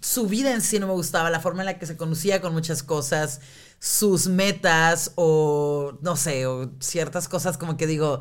[0.01, 2.53] Su vida en sí no me gustaba, la forma en la que se conocía con
[2.53, 3.41] muchas cosas,
[3.81, 8.21] sus metas o no sé, o ciertas cosas como que digo,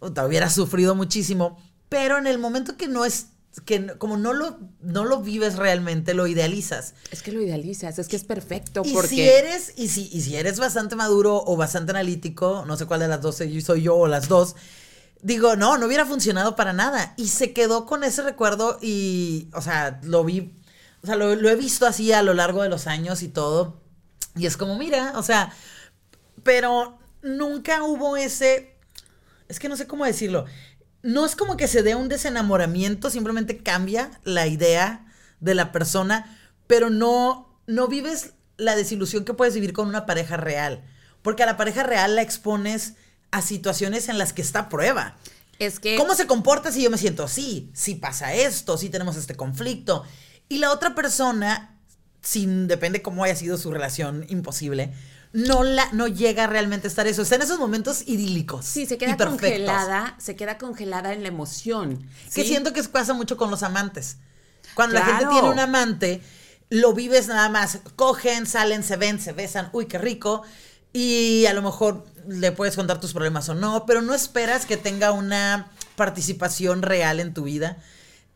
[0.00, 1.56] hubiera sufrido muchísimo,
[1.88, 3.28] pero en el momento que no es
[3.64, 6.94] que como no lo, no lo vives realmente, lo idealizas.
[7.10, 8.82] Es que lo idealizas, es que es perfecto.
[8.84, 12.84] Y si eres, y si, y si eres bastante maduro o bastante analítico, no sé
[12.84, 14.56] cuál de las dos soy yo o las dos,
[15.22, 17.14] digo, no, no hubiera funcionado para nada.
[17.16, 20.52] Y se quedó con ese recuerdo y, o sea, lo vi,
[21.02, 23.85] o sea, lo, lo he visto así a lo largo de los años y todo.
[24.36, 25.52] Y es como, mira, o sea,
[26.42, 28.76] pero nunca hubo ese,
[29.48, 30.46] es que no sé cómo decirlo
[31.06, 35.06] no es como que se dé un desenamoramiento, simplemente cambia la idea
[35.38, 40.36] de la persona, pero no, no vives la desilusión que puedes vivir con una pareja
[40.36, 40.82] real.
[41.22, 42.94] Porque a la pareja real la expones
[43.30, 45.16] a situaciones en las que está a prueba.
[45.60, 45.96] Es que.
[45.96, 47.70] ¿Cómo se comporta si yo me siento así?
[47.72, 50.04] Si pasa esto, si tenemos este conflicto.
[50.48, 51.75] Y la otra persona,
[52.26, 54.92] sin, depende cómo haya sido su relación imposible,
[55.32, 57.22] no, la, no llega realmente a estar eso.
[57.22, 58.64] Está en esos momentos idílicos.
[58.64, 62.08] Sí, se queda congelada, se queda congelada en la emoción.
[62.34, 64.16] Que siento que pasa mucho con los amantes.
[64.74, 66.22] Cuando la gente tiene un amante,
[66.70, 67.80] lo vives nada más.
[67.96, 69.68] Cogen, salen, se ven, se besan.
[69.72, 70.42] Uy, qué rico.
[70.92, 74.76] Y a lo mejor le puedes contar tus problemas o no, pero no esperas que
[74.76, 77.76] tenga una participación real en tu vida.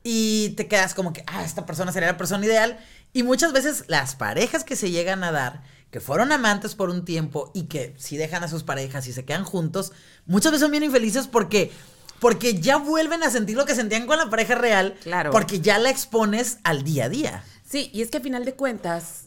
[0.02, 2.78] Y te quedas como que, ah, esta persona sería la persona ideal.
[3.12, 7.04] Y muchas veces las parejas que se llegan a dar que fueron amantes por un
[7.04, 9.92] tiempo y que si dejan a sus parejas y se quedan juntos,
[10.24, 11.72] muchas veces son bien infelices porque
[12.20, 15.30] porque ya vuelven a sentir lo que sentían con la pareja real, claro.
[15.30, 17.44] porque ya la expones al día a día.
[17.64, 19.24] Sí, y es que a final de cuentas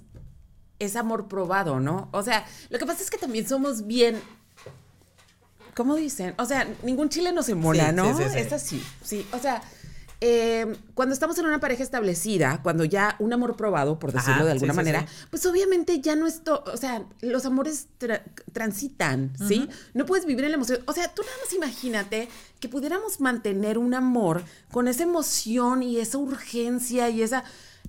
[0.78, 2.10] es amor probado, ¿no?
[2.12, 4.22] O sea, lo que pasa es que también somos bien
[5.76, 6.36] ¿Cómo dicen?
[6.38, 8.16] O sea, ningún chile nos mola, ¿no?
[8.16, 8.84] Sí, sí, es así.
[9.04, 9.62] Sí, o sea,
[10.26, 14.54] Em, cuando estamos en una pareja establecida, cuando ya un amor probado, por decirlo de
[14.54, 17.88] alguna manera, pues obviamente ya no es todo, o sea, los amores
[18.54, 19.68] transitan, ¿sí?
[19.94, 20.80] No puedes vivir en la emoción.
[20.86, 22.30] O sea, tú nada más imagínate
[22.62, 27.44] que pudiéramos mantener un amor con esa emoción y esa urgencia y esa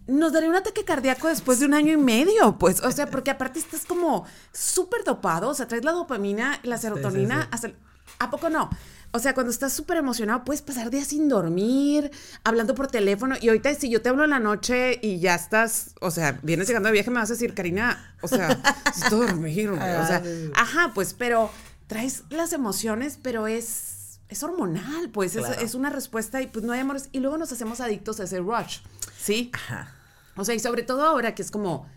[0.09, 3.31] nos daría un ataque cardíaco después de un año y medio, pues, o sea, porque
[3.31, 7.70] aparte estás como súper dopado, o sea, traes la dopamina, la serotonina, hasta...
[8.18, 8.70] ¿A poco no?
[9.14, 12.11] O sea, cuando estás súper emocionado, puedes pasar días sin dormir,
[12.42, 13.37] hablando por teléfono.
[13.40, 16.66] Y ahorita, si yo te hablo en la noche y ya estás, o sea, vienes
[16.66, 19.70] llegando de viaje, me vas a decir, Karina, o sea, necesito dormir.
[19.70, 20.20] o sea,
[20.57, 21.48] ajá, pues, pero
[21.87, 26.72] traes las emociones, pero es, es hormonal, pues, es, es, una respuesta y pues no
[26.72, 27.09] hay amores.
[27.12, 28.79] Y luego nos hacemos adictos a ese rush,
[29.16, 29.53] ¿sí?
[29.53, 29.94] Ajá.
[30.35, 31.88] O sea, y sobre todo ahora que es como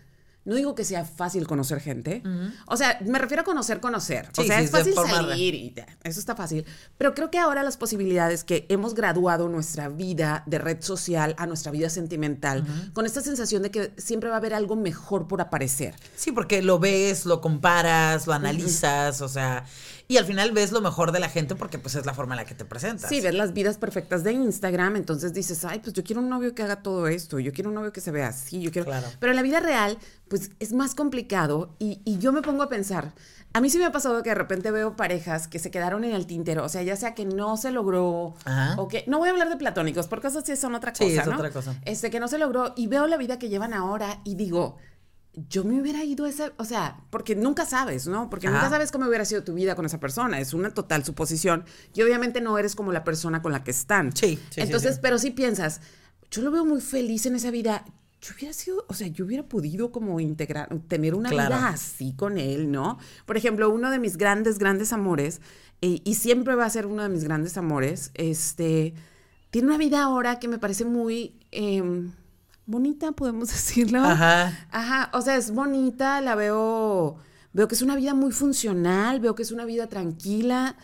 [0.48, 2.22] no digo que sea fácil conocer gente.
[2.66, 4.30] O sea, me refiero a conocer, conocer.
[4.34, 6.64] o sea, es fácil salir y eso está fácil.
[6.96, 11.46] Pero creo que ahora las posibilidades que hemos graduado nuestra vida de red social a
[11.46, 15.42] nuestra vida sentimental, con esta sensación de que siempre va a haber algo mejor por
[15.42, 15.94] aparecer.
[16.16, 19.66] Sí, porque lo ves, lo comparas, lo analizas, o sea,
[20.10, 22.38] y al final ves lo mejor de la gente porque pues es la forma en
[22.38, 23.10] la que te presentas.
[23.10, 26.54] Sí, ves las vidas perfectas de Instagram, entonces dices, ay, pues yo quiero un novio
[26.54, 28.86] que haga todo esto, yo quiero un novio que se vea así, yo quiero...
[28.86, 29.06] Claro.
[29.20, 33.12] Pero en la vida real, pues es más complicado y, yo me pongo a pensar,
[33.52, 36.14] a mí sí me ha pasado que de repente veo parejas que se quedaron en
[36.14, 38.34] el tintero, o sea, ya sea que no se logró
[38.78, 41.18] o que no voy a hablar de platónicos, porque eso sí son otra cosa, sí,
[41.18, 41.78] es otra cosa.
[41.84, 44.78] Este que no se logró y veo la vida que llevan ahora y digo,
[45.48, 48.30] yo me hubiera ido ese, o sea, porque nunca sabes, ¿no?
[48.30, 51.64] Porque nunca sabes cómo hubiera sido tu vida con esa persona, es una total suposición
[51.94, 54.14] y obviamente no eres como la persona con la que están.
[54.16, 54.38] Sí.
[54.56, 55.80] Entonces, pero si piensas,
[56.30, 57.84] yo lo veo muy feliz en esa vida,
[58.20, 62.38] yo hubiera sido, o sea, yo hubiera podido como integrar, tener una vida así con
[62.38, 62.98] él, ¿no?
[63.26, 65.40] Por ejemplo, uno de mis grandes, grandes amores,
[65.80, 68.94] eh, y siempre va a ser uno de mis grandes amores, este,
[69.50, 71.38] tiene una vida ahora que me parece muy...
[71.50, 72.12] Em,
[72.68, 74.04] bonita, podemos decirlo.
[74.04, 74.68] Ajá.
[74.70, 77.16] Ajá, o sea, es bonita, la veo,
[77.52, 80.76] veo que es una vida muy funcional, veo que es una vida tranquila,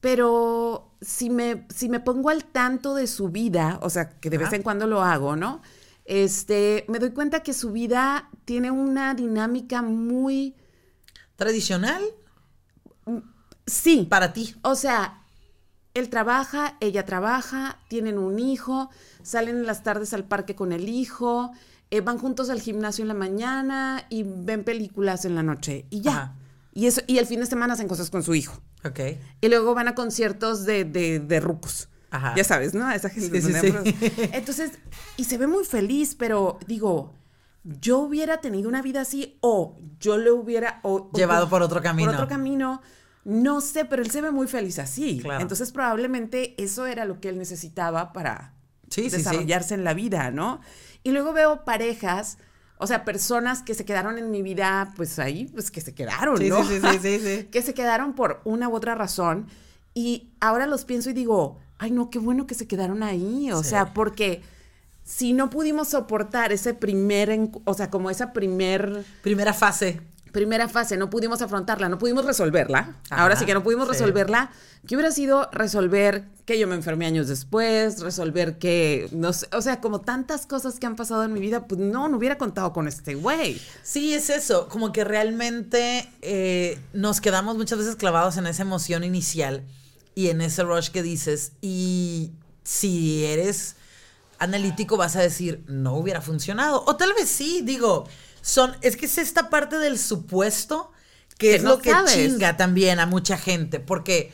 [0.00, 4.38] pero si me, si me pongo al tanto de su vida, o sea, que de
[4.38, 5.60] vez en cuando lo hago, ¿no?
[6.04, 10.56] Este, me doy cuenta que su vida tiene una dinámica muy,
[11.36, 12.02] Tradicional
[13.66, 14.54] sí, para ti.
[14.62, 15.21] o sea,
[15.94, 18.90] él trabaja, ella trabaja, tienen un hijo,
[19.22, 21.52] salen en las tardes al parque con el hijo,
[21.90, 26.00] eh, van juntos al gimnasio en la mañana y ven películas en la noche y
[26.00, 26.10] ya.
[26.12, 26.34] Ajá.
[26.74, 28.58] Y, eso, y el fin de semana hacen cosas con su hijo.
[28.84, 28.98] Ok.
[29.42, 31.88] Y luego van a conciertos de, de, de rucos.
[32.10, 32.34] Ajá.
[32.36, 32.90] Ya sabes, ¿no?
[32.90, 33.40] Esa gente.
[33.42, 34.12] Sí, sí, sí.
[34.32, 34.72] Entonces,
[35.18, 37.14] y se ve muy feliz, pero digo,
[37.64, 40.80] yo hubiera tenido una vida así o yo le hubiera...
[40.82, 42.10] o- o- Llevado por otro camino.
[42.10, 42.80] Por otro camino.
[43.24, 45.20] No sé, pero él se ve muy feliz así.
[45.20, 45.40] Claro.
[45.40, 48.54] Entonces, probablemente eso era lo que él necesitaba para
[48.88, 49.16] Sí, sí, sí.
[49.18, 50.60] desarrollarse en la vida, ¿no?
[51.02, 52.38] Y luego veo parejas,
[52.78, 56.34] o sea, personas que se quedaron en mi vida, pues ahí, pues que se quedaron,
[56.48, 56.64] ¿no?
[56.64, 57.44] sí, sí, sí, sí, sí.
[57.50, 59.46] que se quedaron por una u otra razón.
[59.94, 63.50] Y ahora los pienso y digo, ay, no, qué bueno que se quedaron ahí.
[63.52, 64.42] O sea, porque
[65.04, 70.00] si no pudimos soportar ese primer, o sea, como esa primer, Primera fase.
[70.32, 72.96] Primera fase, no pudimos afrontarla, no pudimos resolverla.
[73.10, 73.92] Ajá, ahora sí que no pudimos sí.
[73.92, 74.50] resolverla.
[74.86, 78.00] ¿Qué hubiera sido resolver que yo me enfermé años después?
[78.00, 81.68] Resolver que, no sé, o sea, como tantas cosas que han pasado en mi vida,
[81.68, 83.60] pues no, no hubiera contado con este güey.
[83.82, 89.04] Sí, es eso, como que realmente eh, nos quedamos muchas veces clavados en esa emoción
[89.04, 89.62] inicial
[90.14, 92.32] y en ese rush que dices y
[92.64, 93.76] si eres
[94.38, 98.06] analítico vas a decir no hubiera funcionado o tal vez sí, digo,
[98.42, 100.92] son es que es esta parte del supuesto
[101.38, 102.12] que, Que es no lo que sabes.
[102.12, 104.30] chinga también a mucha gente porque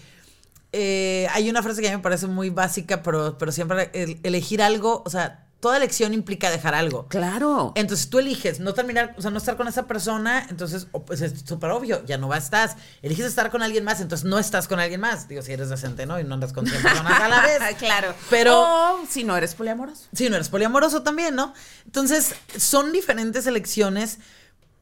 [0.72, 4.18] eh, hay una frase que a mí me parece muy básica, pero, pero siempre el-
[4.22, 7.06] elegir algo, o sea, toda elección implica dejar algo.
[7.08, 7.72] Claro.
[7.74, 11.40] Entonces tú eliges no terminar, o sea, no estar con esa persona, entonces pues es
[11.44, 12.76] súper obvio, ya no va estás.
[13.02, 15.26] Eliges estar con alguien más, entonces no estás con alguien más.
[15.28, 16.20] Digo, si eres decente, ¿no?
[16.20, 17.58] Y no andas con 100 personas a la vez.
[17.78, 18.14] claro.
[18.30, 20.04] Pero O si no eres poliamoroso.
[20.12, 21.52] si no eres poliamoroso también, ¿no?
[21.84, 24.18] Entonces son diferentes elecciones,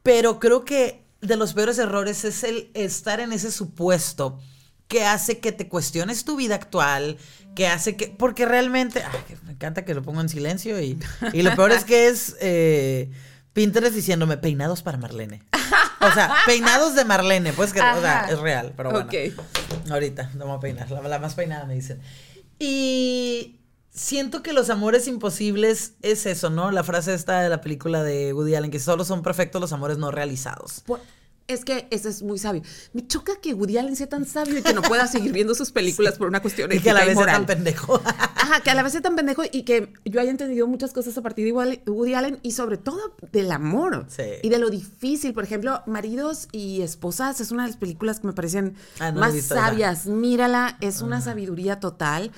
[0.02, 4.38] pero creo que de los peores errores es el estar en ese supuesto
[4.88, 7.18] que hace que te cuestiones tu vida actual,
[7.54, 10.98] que hace que, porque realmente, ay, me encanta que lo pongo en silencio y,
[11.32, 13.10] y lo peor es que es eh,
[13.52, 15.42] Pinterest diciéndome peinados para Marlene.
[16.00, 19.06] O sea, peinados de Marlene, pues que, o sea, es real, pero bueno.
[19.06, 19.90] Ok.
[19.90, 22.00] Ahorita, no me voy a peinar, la, la más peinada me dicen.
[22.58, 26.70] Y siento que los amores imposibles es eso, ¿no?
[26.70, 29.98] La frase esta de la película de Woody Allen, que solo son perfectos los amores
[29.98, 30.82] no realizados.
[30.86, 31.00] Por-
[31.48, 32.62] es que ese es muy sabio.
[32.92, 35.70] Me choca que Woody Allen sea tan sabio y que no pueda seguir viendo sus
[35.70, 38.00] películas por una cuestión Y que a la ética vez sea tan pendejo.
[38.04, 41.16] Ajá, que a la vez sea tan pendejo y que yo haya entendido muchas cosas
[41.18, 44.22] a partir de Woody- Allen y sobre todo del amor Sí.
[44.42, 45.34] y de lo difícil.
[45.34, 49.20] Por ejemplo, Maridos y Esposas es una de las películas que me parecen Ah, no
[49.20, 50.06] más sabias.
[50.06, 52.32] Mírala, es una sabiduría total.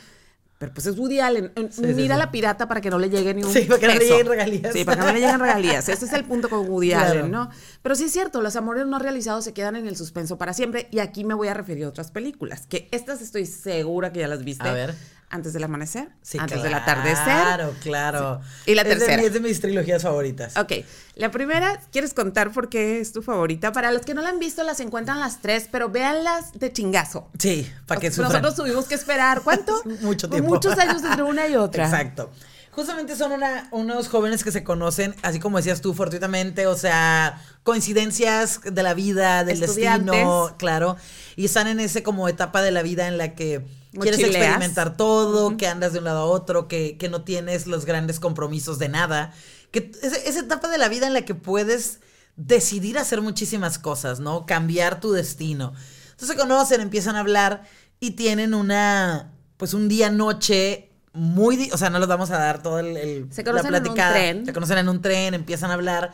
[0.59, 1.53] Pero pues es Woody Allen.
[1.71, 2.19] sí, Mira sí.
[2.19, 4.27] la pirata para que no le llegue ni un Sí, para que no le lleguen
[4.27, 4.73] regalías.
[4.73, 5.89] Sí, para que no le lleguen regalías.
[5.89, 7.11] Ese es el punto con Woody Claro.
[7.21, 7.49] Allen, ¿no?
[7.81, 10.89] Pero sí es cierto, los amores no realizados se quedan en el suspenso para siempre.
[10.91, 14.27] Y aquí me voy a referir a otras películas, que estas estoy segura que ya
[14.29, 14.69] las viste.
[14.69, 14.95] A ver.
[15.31, 17.25] Antes del amanecer, Sí, antes del claro, atardecer.
[17.25, 18.41] Claro, claro.
[18.65, 19.21] Y la Es tercera.
[19.23, 20.57] Es de, mis trilogías favoritas.
[20.57, 20.73] Ok,
[21.17, 23.71] la primera, ¿quieres contar por qué es tu favorita?
[23.73, 27.29] Para los que no la han visto, las encuentran las tres, pero véanlas de chingazo.
[27.39, 28.29] Sí, para que sufran.
[28.43, 29.83] Nosotros tuvimos que esperar, ¿cuánto?
[30.01, 30.49] Mucho tiempo.
[30.49, 31.85] Muchos años entre una y otra.
[31.85, 32.31] Exacto.
[32.71, 37.43] Justamente son una- unos jóvenes que se conocen, así como decías tú, fortuitamente, o sea,
[37.65, 40.97] coincidencias de la vida, del destino, claro,
[41.37, 44.45] y están en ese como etapa de la vida en la que quieres Mochileas.
[44.45, 48.21] experimentar todo, que andas de un lado a otro, que, que no tienes los grandes
[48.21, 49.33] compromisos de nada,
[49.71, 52.01] que es, esa etapa de la vida en la que puedes
[52.37, 54.47] decidir hacer muchísimas cosas, ¿no?
[54.47, 55.73] Cambiar tu destino.
[56.11, 57.65] Entonces se conocen, empiezan a hablar
[58.01, 62.63] y tienen una, pues un día noche muy, o sea, no les vamos a dar
[62.63, 64.47] todo el, el- Se conocen en un tren.
[64.47, 66.13] Se conocen en un tren, empiezan a hablar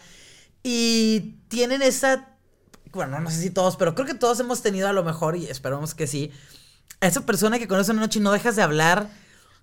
[0.62, 2.36] y tienen esa,
[2.92, 5.46] bueno, no sé si todos, pero creo que todos hemos tenido a lo mejor y
[5.46, 6.30] esperamos que sí,
[7.00, 9.08] a esa persona que conoces una noche y no dejas de hablar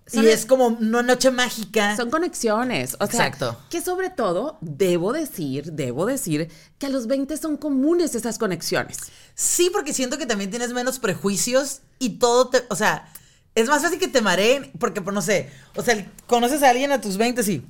[0.05, 1.95] Son y es como una noche mágica.
[1.95, 2.95] Son conexiones.
[2.99, 3.57] O sea, Exacto.
[3.69, 8.97] que sobre todo, debo decir, debo decir, que a los 20 son comunes esas conexiones.
[9.35, 13.11] Sí, porque siento que también tienes menos prejuicios y todo te, o sea,
[13.55, 16.91] es más fácil que te mareen porque, pues, no sé, o sea, conoces a alguien
[16.91, 17.65] a tus 20 y,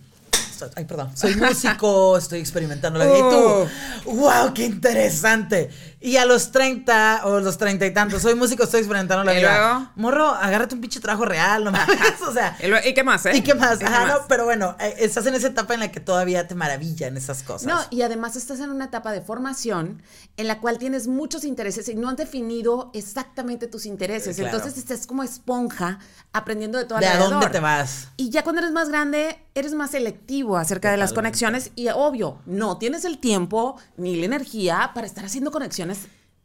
[0.75, 5.69] ay, perdón, soy músico, estoy experimentando la vida y tú, wow, qué interesante.
[6.03, 9.37] Y a los 30 o los 30 y tantos, soy músico, estoy experimentando la ¿Y
[9.37, 9.51] vida.
[9.75, 9.89] luego?
[9.97, 11.97] Morro, agárrate un pinche trabajo real, no mames.
[12.27, 13.35] O sea, ¿Y lo- ¿Y qué más, eh?
[13.37, 13.75] ¿y qué más?
[13.75, 14.13] ¿Y qué Ajá, más?
[14.15, 17.43] no, pero bueno, eh, estás en esa etapa en la que todavía te maravillan esas
[17.43, 17.67] cosas.
[17.67, 20.01] No, y además estás en una etapa de formación
[20.37, 24.37] en la cual tienes muchos intereses y no has definido exactamente tus intereses.
[24.37, 24.57] Claro.
[24.57, 25.99] Entonces estás como esponja
[26.33, 28.07] aprendiendo de todo ¿De a dónde te vas?
[28.17, 32.39] Y ya cuando eres más grande, eres más selectivo acerca de las conexiones y obvio,
[32.45, 35.90] no tienes el tiempo ni la energía para estar haciendo conexiones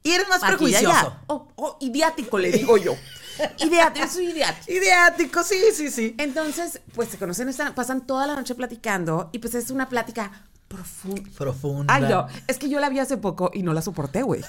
[0.02, 1.16] Y eres más prejuicioso.
[1.26, 2.94] O, o idiático, le digo yo.
[3.58, 4.72] Idiático, soy idiático.
[4.72, 6.14] Ideático, sí, sí, sí.
[6.18, 10.30] Entonces, pues se conocen, están- pasan toda la noche platicando y pues es una plática
[10.68, 11.30] profunda.
[11.36, 11.94] Profunda.
[11.94, 14.42] Ay, no, es que yo la vi hace poco y no la soporté, güey.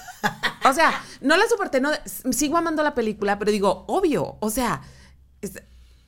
[0.64, 1.90] O sea, no la soporté, no,
[2.32, 4.82] sigo amando la película, pero digo, obvio, o sea,
[5.42, 5.52] es,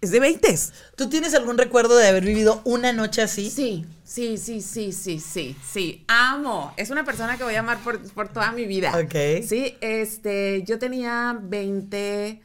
[0.02, 0.56] es de 20.
[0.96, 3.50] ¿Tú tienes algún recuerdo de haber vivido una noche así?
[3.50, 6.06] Sí, sí, sí, sí, sí, sí, sí.
[6.08, 6.74] Amo.
[6.78, 8.98] Es una persona que voy a amar por, por toda mi vida.
[8.98, 9.44] Ok.
[9.46, 12.42] Sí, este, yo tenía 20,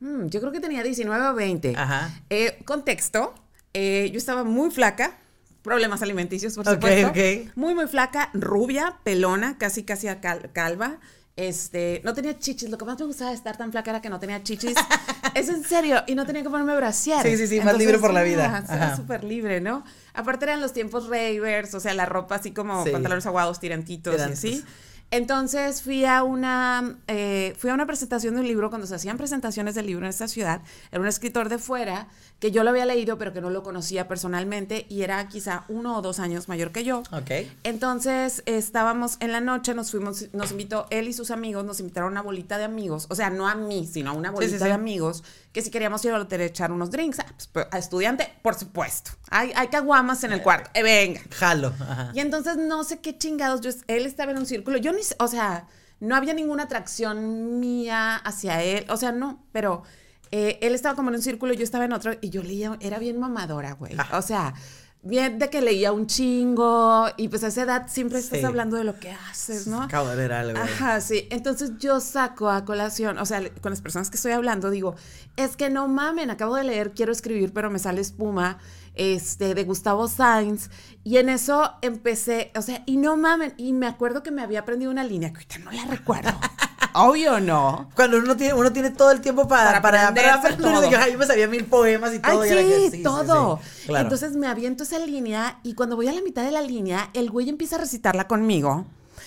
[0.00, 1.74] mm, yo creo que tenía 19 o 20.
[1.76, 2.10] Ajá.
[2.30, 3.34] Eh, contexto,
[3.74, 5.16] eh, yo estaba muy flaca,
[5.62, 7.08] problemas alimenticios, por supuesto.
[7.08, 7.50] ok.
[7.56, 10.98] Muy, muy flaca, rubia, pelona, casi, casi a cal- calva.
[11.36, 12.70] Este, no tenía chichis.
[12.70, 14.74] Lo que más me gustaba de estar tan flaca era que no tenía chichis.
[15.34, 16.02] es en serio.
[16.06, 17.22] Y no tenía que ponerme brasier.
[17.22, 18.64] Sí, sí, sí, más libre por la vida.
[18.68, 19.84] ah, Era súper libre, ¿no?
[20.14, 22.90] Aparte eran los tiempos ravers, o sea, la ropa así como Sí.
[22.90, 24.64] pantalones aguados, tirantitos y así.
[25.12, 29.16] Entonces fui a una eh, fui a una presentación de un libro cuando se hacían
[29.16, 30.62] presentaciones del libro en esta ciudad.
[30.90, 34.08] Era un escritor de fuera que yo lo había leído pero que no lo conocía
[34.08, 37.02] personalmente y era quizá uno o dos años mayor que yo.
[37.12, 37.30] Ok.
[37.62, 42.08] Entonces estábamos en la noche, nos fuimos, nos invitó él y sus amigos, nos invitaron
[42.08, 44.58] a una bolita de amigos, o sea, no a mí, sino a una bolita sí,
[44.58, 44.64] sí.
[44.64, 47.78] de amigos, que si queríamos ir hotel a echar unos drinks, ah, pues, pues, a
[47.78, 49.12] estudiante, por supuesto.
[49.30, 51.20] Hay, hay caguamas en el cuarto, eh, venga.
[51.30, 51.72] Jalo.
[51.80, 52.10] Ajá.
[52.14, 55.28] Y entonces no sé qué chingados, yo, él estaba en un círculo, yo ni, o
[55.28, 55.66] sea,
[56.00, 59.82] no había ninguna atracción mía hacia él, o sea, no, pero
[60.30, 62.98] eh, él estaba como en un círculo, yo estaba en otro, y yo leía, era
[62.98, 64.54] bien mamadora, güey, o sea,
[65.02, 68.44] bien de que leía un chingo, y pues a esa edad siempre estás Sí.
[68.44, 69.82] hablando de lo que haces, ¿no?
[69.82, 70.58] Acabo de ver algo.
[70.58, 71.28] Ajá, sí.
[71.30, 74.96] Entonces yo saco a colación, o sea, con las personas que estoy hablando, digo,
[75.36, 78.58] es que no mamen, acabo de leer, quiero escribir, pero me sale espuma,
[78.96, 80.70] este, de Gustavo Sainz,
[81.04, 84.60] y en eso empecé, o sea, y no mamen, y me acuerdo que me había
[84.60, 86.30] aprendido una línea, que ahorita no la recuerdo.
[86.98, 87.90] Obvio no.
[87.94, 90.90] Cuando uno tiene, uno tiene todo el tiempo para, Para para, para todo.
[90.90, 92.40] yo me sabía mil poemas y todo.
[92.40, 93.60] Ay, y era que sí, todo.
[93.62, 94.04] sí, claro.
[94.04, 97.30] Entonces me aviento esa línea y cuando voy a la mitad de la línea, el
[97.30, 98.86] güey empieza a recitarla conmigo.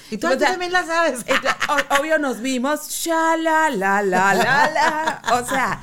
[0.09, 1.19] y tú, o tú sea, también la sabes.
[1.27, 1.55] Entonces,
[1.99, 5.21] obvio nos vimos, la, la, la, la.
[5.39, 5.81] O sea,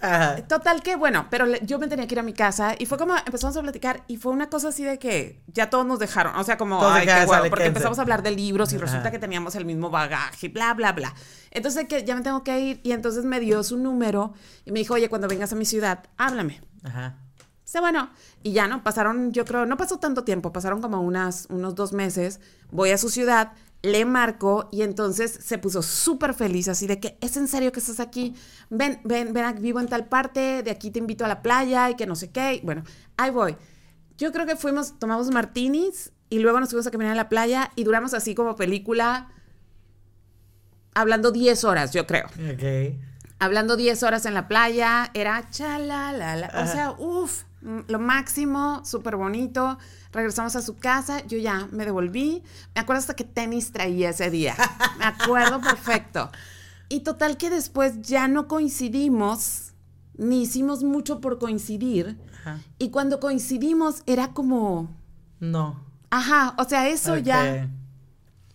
[0.00, 0.36] Ajá.
[0.48, 2.98] total que, bueno, pero le- yo me tenía que ir a mi casa y fue
[2.98, 6.34] como empezamos a platicar y fue una cosa así de que ya todos nos dejaron,
[6.36, 7.66] o sea, como, Todos ay, qué huevo, porque quédense.
[7.66, 9.10] empezamos a hablar de libros y resulta Ajá.
[9.10, 11.14] que teníamos el mismo bagaje, bla, bla, bla.
[11.50, 14.78] Entonces que ya me tengo que ir y entonces me dio su número y me
[14.80, 16.60] dijo, oye, cuando vengas a mi ciudad, háblame.
[16.82, 17.16] Ajá.
[17.64, 18.10] Dice, bueno,
[18.44, 21.92] y ya no, pasaron, yo creo, no pasó tanto tiempo, pasaron como unas, unos dos
[21.92, 22.38] meses,
[22.70, 27.16] voy a su ciudad, le marco y entonces se puso súper feliz, así de que,
[27.20, 28.34] ¿es en serio que estás aquí?
[28.70, 31.94] Ven, ven, ven, vivo en tal parte, de aquí te invito a la playa y
[31.94, 32.60] que no sé qué.
[32.64, 32.82] Bueno,
[33.16, 33.56] ahí voy.
[34.18, 37.70] Yo creo que fuimos, tomamos martinis y luego nos fuimos a caminar a la playa
[37.76, 39.28] y duramos así como película,
[40.94, 42.96] hablando 10 horas, yo creo Ok.
[43.38, 46.46] hablando 10 horas en la playa, era chala, la, la.
[46.62, 49.78] O sea, uff, lo máximo, súper bonito.
[50.12, 52.42] Regresamos a su casa, yo ya me devolví.
[52.74, 54.54] Me acuerdo hasta que tenis traía ese día.
[54.98, 56.30] Me acuerdo perfecto.
[56.88, 59.72] Y total que después ya no coincidimos,
[60.16, 62.16] ni hicimos mucho por coincidir.
[62.40, 62.60] Ajá.
[62.78, 64.88] Y cuando coincidimos era como,
[65.40, 65.80] No.
[66.10, 67.68] ajá, o sea, eso ya,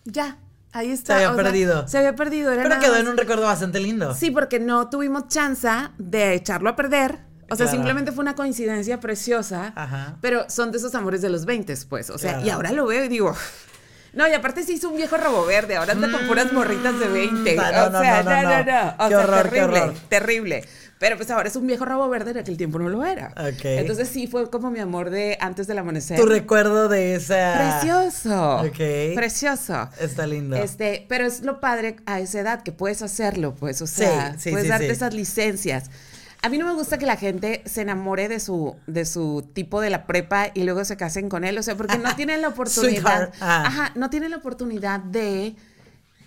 [0.04, 0.38] ya,
[0.72, 1.16] ahí está.
[1.16, 1.86] había o sea, perdido.
[1.88, 2.50] se había perdido.
[2.52, 4.14] Era Pero quedó más- en un recuerdo bastante lindo.
[4.14, 7.30] Sí, porque no tuvimos chance de echarlo a perder.
[7.52, 7.70] O sea, Claro.
[7.78, 9.72] simplemente fue una coincidencia preciosa.
[9.76, 10.16] Ajá.
[10.20, 12.10] Pero son de esos amores de los 20, pues.
[12.10, 12.46] O sea, Claro.
[12.46, 13.34] y ahora lo veo y digo.
[14.14, 15.76] No, y aparte se hizo un viejo robo verde.
[15.76, 17.54] Ahora anda con puras morritas de 20.
[17.54, 18.94] Mm, no, o no, sea, no, no, no, no, no.
[18.98, 19.94] O Qué sea, horror, qué terrible, horror.
[20.10, 20.64] terrible.
[20.98, 23.32] Pero pues ahora es un viejo rabo verde, en aquel tiempo no lo era.
[23.38, 23.64] Ok.
[23.64, 26.20] Entonces sí fue como mi amor de antes del amanecer.
[26.20, 27.78] Tu recuerdo de esa.
[27.80, 28.56] Precioso.
[28.66, 29.14] Ok.
[29.14, 29.88] Precioso.
[29.98, 30.56] Está lindo.
[30.56, 34.50] Este, pero es lo padre a esa edad que puedes hacerlo, pues, o sea, sí,
[34.50, 34.92] puedes sí, darte sí.
[34.92, 35.90] esas licencias.
[36.42, 39.80] A mí no me gusta que la gente se enamore de su, de su tipo
[39.80, 42.48] de la prepa y luego se casen con él, o sea, porque no tienen la
[42.54, 43.32] oportunidad.
[43.40, 43.64] Ah.
[43.66, 45.54] ajá, no tienen la oportunidad de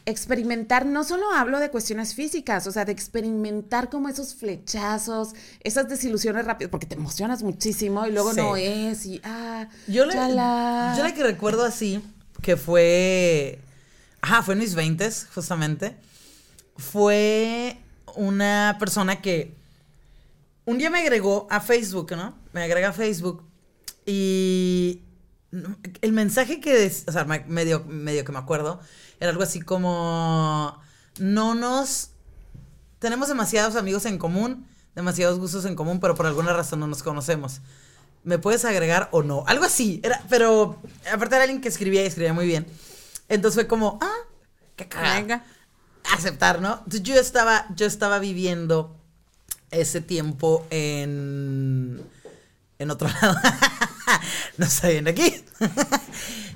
[0.06, 5.90] experimentar, no solo hablo de cuestiones físicas, o sea, de experimentar como esos flechazos, esas
[5.90, 8.38] desilusiones rápidas, porque te emocionas muchísimo y luego Sí.
[8.40, 12.02] no es y ah, Yo la, yo la que recuerdo así,
[12.42, 13.60] que fue
[14.22, 15.96] Ajá, fue en mis 20 justamente.
[16.78, 17.78] Fue
[18.16, 19.54] una persona que
[20.66, 22.38] un día me agregó a Facebook, ¿no?
[22.54, 23.44] Me agrega a Facebook
[24.06, 25.04] y
[26.02, 28.80] el mensaje que, o sea, medio, medio que me acuerdo,
[29.20, 30.80] era algo así como,
[31.20, 32.12] no nos,
[33.00, 37.04] tenemos demasiados amigos en común, demasiados gustos en común, pero por alguna razón no nos
[37.04, 37.62] conocemos.
[38.24, 39.44] ¿Me puedes agregar o no?
[39.48, 42.66] Algo así, era, pero aparte era alguien que escribía y escribía muy bien.
[43.30, 44.18] Entonces fue como, ah,
[44.76, 45.46] qué cagada.
[46.14, 46.74] Aceptar, ¿no?
[46.80, 48.96] Entonces yo estaba, yo estaba viviendo
[49.72, 52.02] ese tiempo en,
[52.80, 53.38] en otro lado.
[54.58, 55.44] no está bien aquí.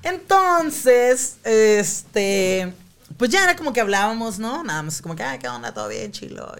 [0.03, 2.73] Entonces, este,
[3.17, 4.63] pues ya era como que hablábamos, ¿no?
[4.63, 5.73] Nada más como que, ay, ¿qué onda?
[5.73, 6.53] Todo bien, chilo.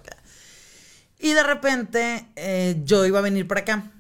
[1.20, 3.92] Y de repente eh, yo iba a venir para acá.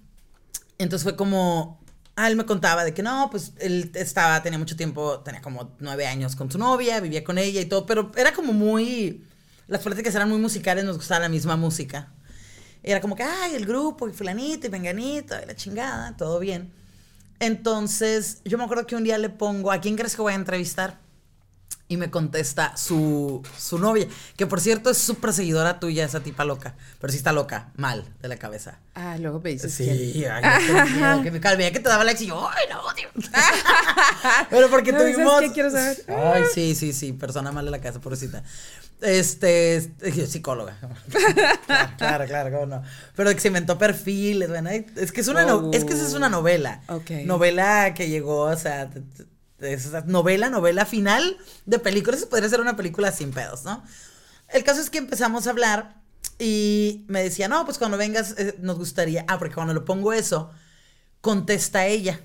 [0.77, 1.81] Entonces fue como,
[2.15, 5.75] ah, él me contaba de que no, pues él estaba, tenía mucho tiempo, tenía como
[5.79, 9.25] nueve años con su novia, vivía con ella y todo, pero era como muy,
[9.67, 12.13] las pláticas eran muy musicales, nos gustaba la misma música.
[12.83, 16.71] Era como que, ay, el grupo, y fulanito, y venganito, y la chingada, todo bien.
[17.39, 20.35] Entonces, yo me acuerdo que un día le pongo, ¿a quién crees que voy a
[20.35, 20.99] entrevistar?
[21.91, 26.45] Y me contesta su, su novia, que por cierto es súper seguidora tuya, esa tipa
[26.45, 26.75] loca.
[27.01, 28.79] Pero sí está loca, mal, de la cabeza.
[28.93, 32.47] Ah, luego me dices Sí, ay, que, me calmé, que te daba like y yo,
[32.47, 33.09] ay, no, tío.
[34.51, 35.41] pero porque no, tuvimos...
[35.41, 35.97] ¿Qué quiero saber?
[36.07, 38.43] Ay, sí, sí, sí, persona mal de la casa, pobrecita.
[39.01, 39.91] Este,
[40.27, 40.77] psicóloga.
[41.97, 42.83] claro, claro, cómo no.
[43.15, 46.29] Pero que se inventó perfiles, bueno, es que es una, es que esa es una
[46.29, 46.81] novela.
[47.25, 48.89] Novela que llegó, o sea,
[49.61, 53.83] es novela, novela final de películas, podría ser una película sin pedos, ¿no?
[54.47, 56.01] El caso es que empezamos a hablar
[56.37, 60.13] y me decía, no, pues cuando vengas eh, nos gustaría, ah, porque cuando le pongo
[60.13, 60.51] eso,
[61.21, 62.19] contesta ella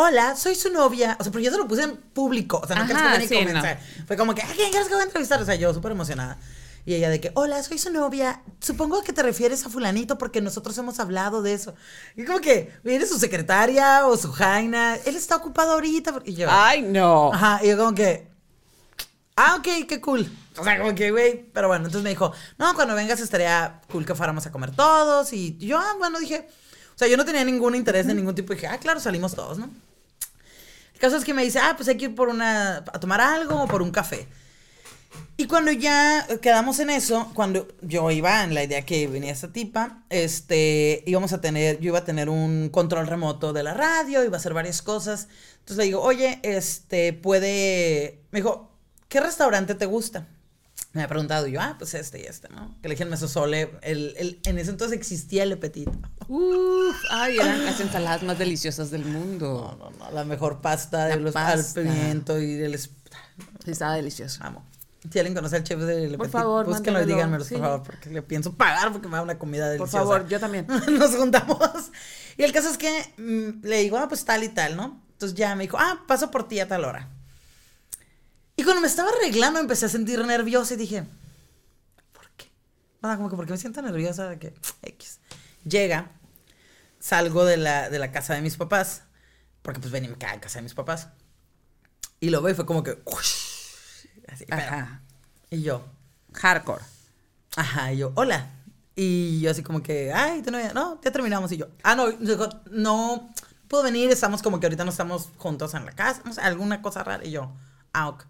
[0.00, 1.16] hola, soy su novia.
[1.20, 2.60] O sea, pero yo se lo puse en público.
[2.62, 5.06] O sea, no querías que sí, Fue como que, ¿a quién quieres que voy a
[5.06, 5.40] entrevistar?
[5.40, 6.38] O sea, yo súper emocionada.
[6.84, 8.42] Y ella de que, hola, soy su novia.
[8.60, 11.74] Supongo que te refieres a fulanito porque nosotros hemos hablado de eso.
[12.16, 14.96] Y como que, viene su secretaria o su jaina.
[15.04, 16.22] Él está ocupado ahorita.
[16.24, 17.32] Y yo, ay, no.
[17.32, 18.28] Ajá, y yo como que,
[19.36, 20.30] ah, ok, qué cool.
[20.56, 21.44] O sea, como que, güey.
[21.52, 25.32] Pero bueno, entonces me dijo, no, cuando vengas estaría cool que fuéramos a comer todos.
[25.32, 26.48] Y yo, ah, bueno, dije,
[26.94, 28.52] o sea, yo no tenía ningún interés de ningún tipo.
[28.52, 29.70] Y dije, ah, claro, salimos todos, ¿no?
[31.00, 33.62] caso es que me dice, ah, pues hay que ir por una, a tomar algo
[33.62, 34.28] o por un café.
[35.36, 39.50] Y cuando ya quedamos en eso, cuando yo iba en la idea que venía esta
[39.50, 44.22] tipa, este, íbamos a tener, yo iba a tener un control remoto de la radio,
[44.22, 45.28] iba a hacer varias cosas.
[45.60, 48.70] Entonces le digo, oye, este, puede, me dijo,
[49.08, 50.26] ¿qué restaurante te gusta?
[50.92, 52.76] Me ha preguntado yo, ah, pues este y este, ¿no?
[52.82, 55.88] Que le dije el mesosole, el, el, en ese entonces existía el petit.
[56.28, 59.76] Uf, ay, eran las ensaladas más deliciosas del mundo.
[59.78, 62.78] No, no, no, la mejor pasta de los al pimiento y del...
[62.78, 62.90] Sí,
[63.66, 64.40] estaba delicioso.
[64.42, 64.69] Vamos.
[65.08, 68.10] Si alguien conoce al chef de Le Por favor, búsquenlo y díganmelo, por favor, porque
[68.10, 69.98] le pienso pagar porque me da una comida deliciosa.
[69.98, 70.66] Por favor, yo también.
[70.98, 71.90] Nos juntamos.
[72.36, 75.02] Y el caso es que mm, le digo, ah, pues tal y tal, ¿no?
[75.12, 77.08] Entonces ya me dijo, ah, paso por ti a tal hora.
[78.56, 81.04] Y cuando me estaba arreglando empecé a sentir nerviosa y dije,
[82.12, 82.50] ¿por qué?
[83.00, 85.20] Nada, como que porque me siento nerviosa de que X.
[85.64, 86.10] Llega,
[86.98, 89.04] salgo de la, de la casa de mis papás,
[89.62, 91.08] porque pues venía a casa de mis papás.
[92.20, 92.98] Y lo veo y fue como que,
[94.32, 95.00] así, Ajá.
[95.50, 95.84] Y yo,
[96.32, 96.82] hardcore.
[97.56, 98.50] Ajá, y yo, hola.
[98.94, 101.50] Y yo así como que, ay, ¿tú no, no, ya terminamos.
[101.52, 102.08] Y yo, ah, no,
[102.70, 103.30] no
[103.68, 106.82] puedo venir, estamos como que ahorita no estamos juntos en la casa, no sé, alguna
[106.82, 107.24] cosa rara.
[107.24, 107.50] Y yo,
[107.92, 108.24] ah, ok.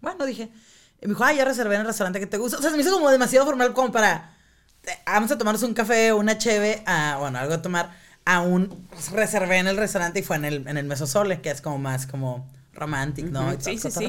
[0.00, 0.52] Bueno, dije.
[1.00, 2.58] Y me dijo, ah, ya reservé en el restaurante que te gusta.
[2.58, 4.36] O sea, se me hizo como demasiado formal como para.
[4.84, 7.90] Eh, vamos a tomarnos un café, una cheve, a, bueno, algo a tomar.
[8.24, 11.78] Aún reservé en el restaurante y fue en el, en el Mesosole, que es como
[11.78, 13.50] más como romántico, ¿no?
[13.58, 14.06] sí, sí, sí.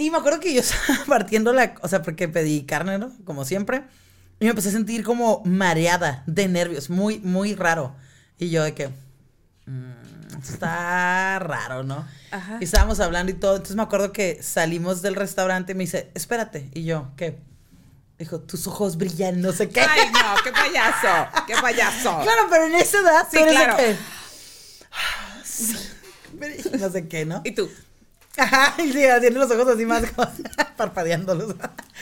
[0.00, 1.74] Y me acuerdo que yo estaba partiendo la.
[1.82, 3.12] O sea, porque pedí carne, ¿no?
[3.24, 3.84] Como siempre.
[4.40, 7.94] Y me empecé a sentir como mareada de nervios, muy, muy raro.
[8.38, 8.88] Y yo de que.
[9.66, 12.06] Mm, está raro, ¿no?
[12.30, 12.56] Ajá.
[12.60, 13.56] Y estábamos hablando y todo.
[13.56, 16.70] Entonces me acuerdo que salimos del restaurante y me dice, espérate.
[16.72, 17.38] Y yo, ¿qué?
[18.18, 19.82] Dijo, tus ojos brillan, no sé qué.
[19.82, 22.20] Ay, no, qué payaso, qué payaso.
[22.22, 23.76] Claro, pero en esa edad, sí, claro.
[26.78, 27.42] no sé qué, ¿no?
[27.44, 27.68] ¿Y tú?
[28.36, 30.04] Ajá, y sí, haciendo los ojos así más
[30.76, 31.54] parpadeándolos.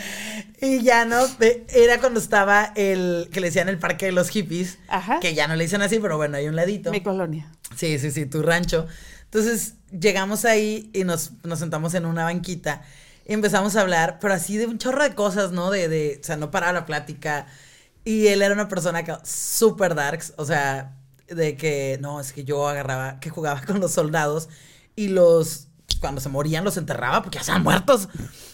[0.60, 1.26] y ya no,
[1.68, 5.20] era cuando estaba el, que le decían el parque de los hippies, Ajá.
[5.20, 6.90] que ya no le dicen así, pero bueno, hay un ladito.
[6.90, 7.50] Mi colonia.
[7.76, 8.86] Sí, sí, sí, tu rancho.
[9.24, 12.82] Entonces llegamos ahí y nos, nos sentamos en una banquita
[13.26, 15.70] y empezamos a hablar, pero así de un chorro de cosas, ¿no?
[15.70, 17.46] De, de o sea, no paraba la plática.
[18.04, 22.44] Y él era una persona que, súper darks, o sea, de que, no, es que
[22.44, 24.48] yo agarraba, que jugaba con los soldados
[24.96, 25.67] y los
[26.00, 28.08] cuando se morían los enterraba porque ya estaban muertos.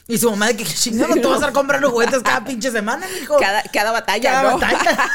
[0.06, 3.06] Y su mamá de que chingado, tú vas a estar comprando juguetes cada pinche semana,
[3.20, 3.36] mijo.
[3.38, 4.58] Cada, cada batalla, Cada ¿no?
[4.58, 5.10] batalla.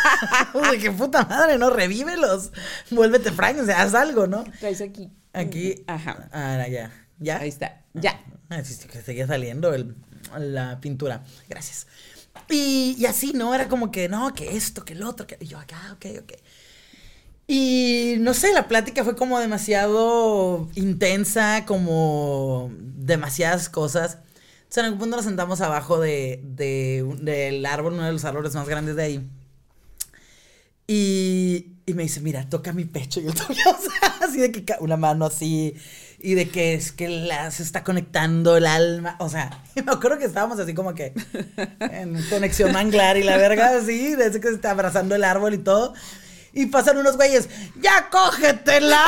[0.71, 1.69] de que puta madre, ¿no?
[1.69, 2.51] Revívelos.
[2.91, 4.43] Vuélvete Frank, o sea, haz algo, ¿no?
[4.59, 5.11] Traes aquí.
[5.33, 5.83] Aquí.
[5.87, 6.29] Ajá.
[6.31, 6.91] Ahora ya.
[7.19, 7.37] ¿Ya?
[7.39, 7.81] Ahí está.
[7.93, 8.19] Ya.
[8.49, 9.95] Ah, sí, sí, que seguía saliendo el-
[10.37, 11.23] la pintura.
[11.47, 11.87] Gracias.
[12.49, 13.53] Y, y así, ¿no?
[13.53, 16.31] Era como que, no, que esto, que el otro, que y yo acá, ok, ok.
[17.51, 24.19] Y no sé, la plática fue como demasiado intensa, como demasiadas cosas.
[24.59, 28.53] Entonces, en algún punto nos sentamos abajo de, de del árbol, uno de los árboles
[28.53, 29.29] más grandes de ahí.
[30.85, 33.19] Y, y me dice, mira, toca mi pecho.
[33.19, 35.73] Y yo toqué, o sea, así de que una mano así.
[36.19, 39.15] Y de que es que la, se está conectando el alma.
[39.19, 41.13] O sea, me acuerdo que estábamos así como que
[41.79, 44.13] en conexión manglar y la verga así.
[44.13, 45.95] De ese que se está abrazando el árbol y todo.
[46.53, 47.47] Y pasan unos güeyes,
[47.79, 49.05] ¡ya cógetela!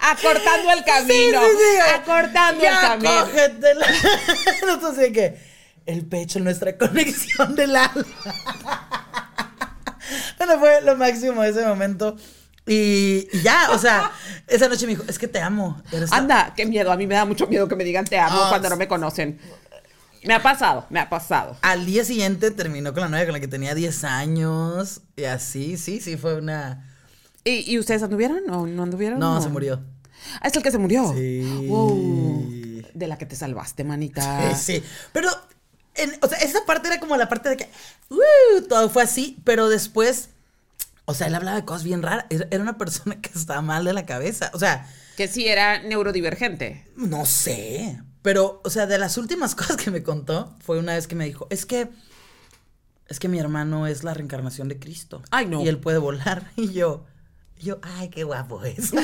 [0.00, 1.40] Acortando el camino.
[1.40, 1.90] Sí, sí, sí.
[1.94, 3.20] Acortando ¡Ya el camino.
[3.24, 3.86] cógetela!
[4.72, 5.38] Entonces, de que
[5.86, 8.04] el pecho, nuestra conexión del alma.
[10.38, 12.16] Bueno, fue lo máximo ese momento.
[12.66, 14.10] Y, y ya, o sea,
[14.48, 15.80] esa noche me dijo, es que te amo.
[15.92, 16.90] eres- Anda, qué miedo.
[16.90, 18.88] A mí me da mucho miedo que me digan te amo Ah, cuando no me
[18.88, 19.38] conocen.
[20.24, 21.56] Me ha pasado, me ha pasado.
[21.62, 25.00] Al día siguiente terminó con la novia con la que tenía 10 años.
[25.16, 26.86] Y así, sí, sí, fue una...
[27.44, 29.18] ¿Y, y ustedes anduvieron o no anduvieron?
[29.18, 29.80] No, se murió.
[30.42, 31.12] Ah, es el que se murió.
[31.14, 31.66] Sí.
[31.68, 32.82] Wow.
[32.92, 34.50] De la que te salvaste, manita.
[34.50, 35.30] Eh, sí, pero,
[35.94, 37.70] en- o sea, esa parte era como la parte de que,
[38.10, 40.28] uh, todo fue así, pero después,
[41.06, 42.26] o sea, él hablaba de cosas bien raras.
[42.28, 44.50] Era era una persona que estaba mal de la cabeza.
[44.52, 46.84] O sea, Que sí era neurodivergente.
[46.96, 51.06] no sé, pero, o sea, de las últimas cosas que me contó fue una vez
[51.06, 51.88] que me dijo, es que,
[53.08, 55.22] es que mi hermano es la reencarnación de Cristo.
[55.30, 55.62] Ay, no.
[55.62, 56.50] Y él puede volar.
[56.56, 57.04] Y yo,
[57.58, 58.92] yo, ay, qué guapo es.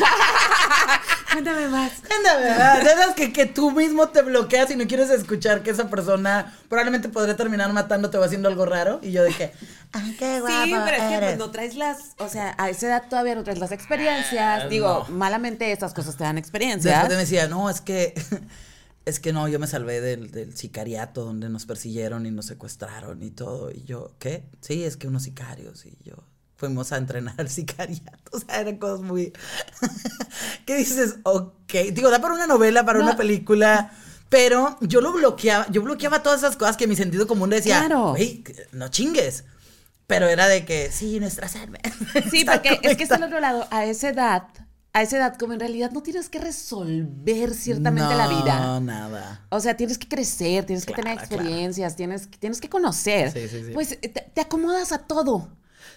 [1.33, 1.93] Cuéntame más.
[2.17, 2.83] Anda, ¿verdad?
[2.83, 6.55] De esas que, que tú mismo te bloqueas y no quieres escuchar que esa persona
[6.71, 9.01] probablemente podría terminar matándote o haciendo algo raro.
[9.03, 9.53] Y yo que,
[9.93, 11.39] ay, qué guapo Sí, pero es que pues, eres".
[11.39, 14.63] no traes las, o sea, a esa edad todavía no traes las experiencias.
[14.65, 15.15] Ah, Digo, no.
[15.15, 17.09] malamente estas cosas te dan Después experiencias.
[17.09, 18.15] me decía, no, es que,
[19.07, 23.23] es que no, yo me salvé del, del sicariato donde nos persiguieron y nos secuestraron
[23.23, 23.71] y todo.
[23.71, 24.45] Y yo, ¿qué?
[24.61, 26.17] Sí, es que unos sicarios y yo.
[26.57, 28.13] Fuimos a entrenar al sicariato.
[28.33, 29.33] O sea, eran cosas muy.
[30.67, 31.17] ¿Qué dices?
[31.23, 31.73] Ok.
[31.93, 33.05] Digo, da para una novela, para No.
[33.07, 33.93] una película.
[34.29, 38.11] Pero yo lo bloqueaba, yo bloqueaba todas esas cosas que mi sentido común decía, Claro.
[38.11, 38.43] "Güey,
[38.73, 39.45] no chingues.
[40.09, 41.81] Pero era de que, sí, nuestras almas.
[42.31, 43.27] Sí, porque es que está al conectadas".
[43.29, 44.49] otro lado, a esa edad,
[44.97, 48.61] a esa edad, como en realidad no tienes que resolver ciertamente la vida.
[48.61, 49.45] No, nada.
[49.51, 51.27] O sea, tienes que crecer, tienes que tener claro.
[51.27, 53.31] experiencias, tienes, tienes que conocer.
[53.31, 53.73] Sí, sí, sí.
[53.75, 55.51] Pues te, te acomodas a todo.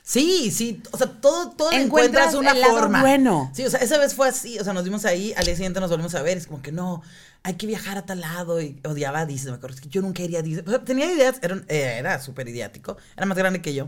[0.04, 3.00] Sí, sí, o sea, todo, todo Encuentras encuentras una el lado forma.
[3.00, 3.50] bueno.
[3.54, 5.80] Sí, o sea, esa vez fue así, o sea, nos vimos ahí, al día siguiente
[5.80, 7.02] nos volvimos a ver, es como que no,
[7.44, 10.02] hay que viajar a tal lado, y odiaba a Disney, me acuerdo, es que yo
[10.02, 13.38] nunca iría a Disney, o sea, tenía ideas, era, eh, era súper idiático, era más
[13.38, 13.88] grande que yo,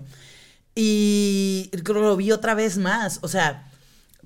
[0.73, 3.70] y creo que lo vi otra vez más, o sea,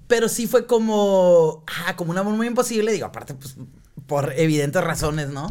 [0.08, 3.58] pero sí fue como, ah, como un amor muy imposible, digo, aparte, pues,
[4.08, 5.50] por evidentes razones, ¿no?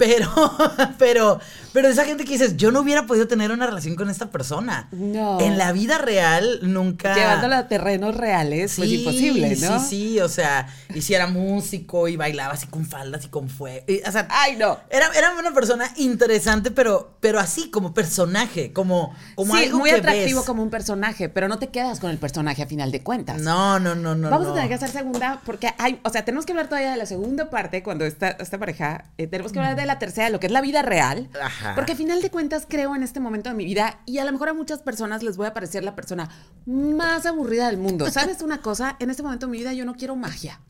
[0.00, 0.32] Pero,
[0.98, 1.40] pero,
[1.74, 4.88] pero esa gente que dices, yo no hubiera podido tener una relación con esta persona.
[4.92, 5.38] No.
[5.42, 7.14] En la vida real nunca.
[7.14, 9.78] Llevándolo a terrenos reales, pues Sí, imposible, ¿no?
[9.78, 13.50] Sí, sí, o sea, y si era músico y bailaba así con faldas y con
[13.50, 13.84] fuego.
[13.86, 14.78] y, O sea, Ay, no.
[14.88, 19.90] era, era una persona interesante, pero, pero así, como personaje, como, como sí, algo muy
[19.90, 20.46] que atractivo ves.
[20.46, 23.42] como un personaje, pero no te quedas con el personaje a final de cuentas.
[23.42, 24.30] No, no, no, no.
[24.30, 24.52] Vamos no.
[24.52, 27.04] a tener que hacer segunda porque hay, o sea, tenemos que hablar todavía de la
[27.06, 30.40] segunda parte cuando esta, esta pareja, eh, tenemos que hablar de la tercera, de lo
[30.40, 31.28] que es la vida real.
[31.42, 31.74] Ajá.
[31.74, 34.32] Porque a final de cuentas creo en este momento de mi vida y a lo
[34.32, 36.28] mejor a muchas personas les voy a parecer la persona
[36.66, 38.10] más aburrida del mundo.
[38.12, 38.96] ¿Sabes una cosa?
[39.00, 40.60] En este momento de mi vida yo no quiero magia.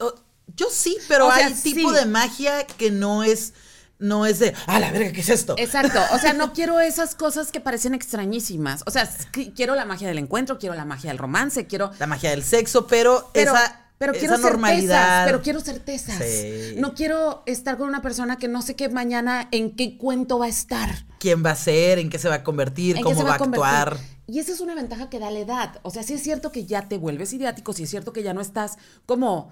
[0.00, 0.14] O-
[0.56, 1.96] Yo sí, pero O sea, hay tipo sí.
[1.96, 3.54] de magia que no es,
[3.98, 5.54] no es de, ah, la verga, ¿qué es esto?
[5.56, 8.82] Exacto, o sea, no quiero esas cosas que parecen extrañísimas.
[8.86, 9.08] O sea,
[9.54, 12.86] quiero la magia del encuentro, quiero la magia del romance, quiero La magia del sexo,
[12.86, 14.80] pero, pero, esa, pero quiero esa normalidad.
[14.98, 16.18] certezas, pero quiero certezas.
[16.24, 16.74] Sí.
[16.78, 20.46] No quiero estar con una persona que no sé qué mañana en qué cuento va
[20.46, 21.04] a estar.
[21.20, 23.64] quién va a ser, en qué se va a convertir, cómo va a convertir.
[23.64, 23.98] actuar.
[24.26, 25.80] Y esa es una ventaja que da la edad.
[25.82, 28.34] O sea, sí es cierto que ya te vuelves idiático, sí es cierto que ya
[28.34, 28.76] no estás
[29.06, 29.50] como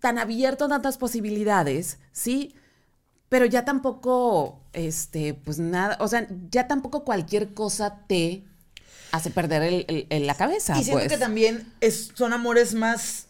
[0.00, 2.54] tan abierto a tantas posibilidades, ¿sí?
[3.28, 8.44] Pero ya tampoco, este, pues nada, o sea, ya tampoco cualquier cosa te
[9.12, 10.78] hace perder el- el- el- la cabeza.
[10.78, 11.12] Y siento pues.
[11.12, 13.23] que también es, son amores más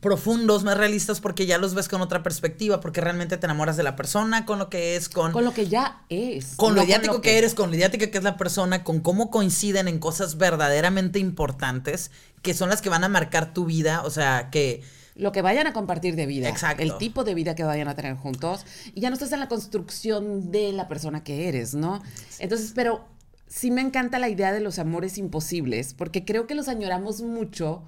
[0.00, 3.82] profundos, más realistas, porque ya los ves con otra perspectiva, porque realmente te enamoras de
[3.82, 6.54] la persona, con lo que es, con, Con lo que ya es.
[6.56, 7.38] con lo idiático que...
[7.38, 12.10] eres, con lo idiática que es la persona, con cómo coinciden en cosas verdaderamente importantes
[12.42, 14.82] que son las que van a marcar tu vida, o sea, que
[15.16, 16.48] lo que vayan a compartir de vida.
[16.48, 16.82] Exacto.
[16.82, 18.66] El tipo de vida que vayan a tener juntos.
[18.94, 22.02] Y ya no estás en la construcción de la persona que eres, ¿no?
[22.38, 23.04] Entonces, pero
[23.46, 27.84] sí me encanta la idea de los amores imposibles, porque creo que los añoramos mucho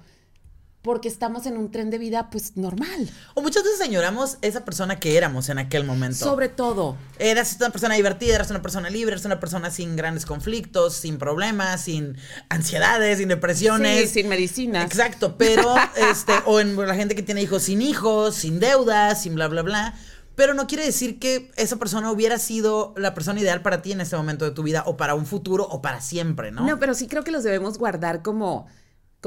[0.81, 3.09] porque estamos en un tren de vida pues normal.
[3.33, 6.17] O muchas veces añoramos esa persona que éramos en aquel momento.
[6.17, 6.95] Sobre todo.
[7.19, 11.17] Eras una persona divertida, eras una persona libre, eras una persona sin grandes conflictos, sin
[11.17, 12.17] problemas, sin
[12.49, 14.09] ansiedades, sin depresiones.
[14.09, 14.85] Sí, sin medicinas.
[14.85, 15.75] Exacto, pero
[16.11, 19.63] este, o en la gente que tiene hijos sin hijos, sin deudas, sin bla bla
[19.63, 19.93] bla.
[20.35, 24.01] Pero no quiere decir que esa persona hubiera sido la persona ideal para ti en
[24.01, 26.63] este momento de tu vida, o para un futuro, o para siempre, ¿no?
[26.63, 28.67] No, pero sí creo que los debemos guardar como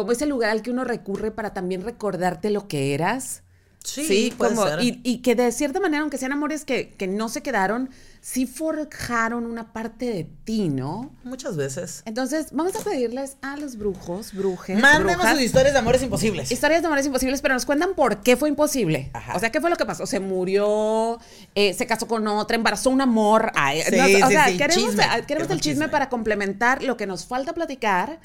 [0.00, 3.42] como ese lugar al que uno recurre para también recordarte lo que eras.
[3.82, 4.82] Sí, puede como, ser.
[4.82, 7.88] Y, y, que de cierta manera, aunque sean amores que, que, no se quedaron,
[8.20, 11.10] sí forjaron una parte de ti, ¿no?
[11.24, 12.02] Muchas veces.
[12.04, 14.78] Entonces, vamos a pedirles a los brujos, brujes.
[14.78, 16.52] Mándenos sus historias de amores imposibles.
[16.52, 19.10] Historias de amores imposibles, pero nos cuentan por qué fue imposible.
[19.14, 19.34] Ajá.
[19.34, 20.04] O sea, ¿qué fue lo que pasó?
[20.04, 21.18] Se murió,
[21.54, 23.50] eh, se casó con otra, embarazó un amor.
[23.54, 24.58] Ay, sí, no, sí, o sea, sí.
[24.58, 24.94] queremos,
[25.26, 25.88] Queremos el chisme, chisme.
[25.88, 28.20] para complementar lo que nos falta platicar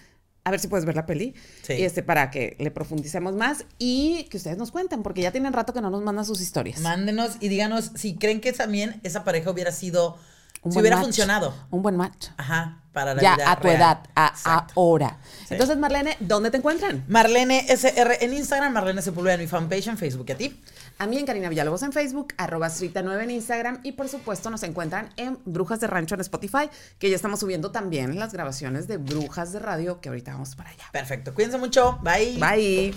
[0.45, 1.33] a ver si puedes ver la peli.
[1.63, 1.73] Sí.
[1.73, 5.51] Y este, para que le profundicemos más y que ustedes nos cuenten, porque ya tienen
[5.53, 6.79] rato que no nos mandan sus historias.
[6.81, 10.17] Mándenos y díganos si creen que también esa pareja hubiera sido.
[10.61, 11.05] Un si hubiera match.
[11.05, 11.53] funcionado.
[11.69, 12.27] Un buen match.
[12.37, 13.75] Ajá, para la Ya vida a tu real.
[13.75, 15.19] edad, a, ahora.
[15.47, 15.53] Sí.
[15.53, 17.03] Entonces, Marlene, ¿dónde te encuentran?
[17.07, 20.25] Marlene SR en Instagram, Marlene Sepúlveda en mi fanpage en Facebook.
[20.29, 20.59] ¿Y a ti?
[20.97, 24.63] A mí en Karina Villalobos en Facebook, arroba Strita9 en Instagram y por supuesto nos
[24.63, 26.69] encuentran en Brujas de Rancho en Spotify,
[26.99, 30.69] que ya estamos subiendo también las grabaciones de Brujas de Radio, que ahorita vamos para
[30.69, 30.85] allá.
[30.91, 31.33] Perfecto.
[31.33, 31.99] Cuídense mucho.
[32.01, 32.37] Bye.
[32.39, 32.93] Bye.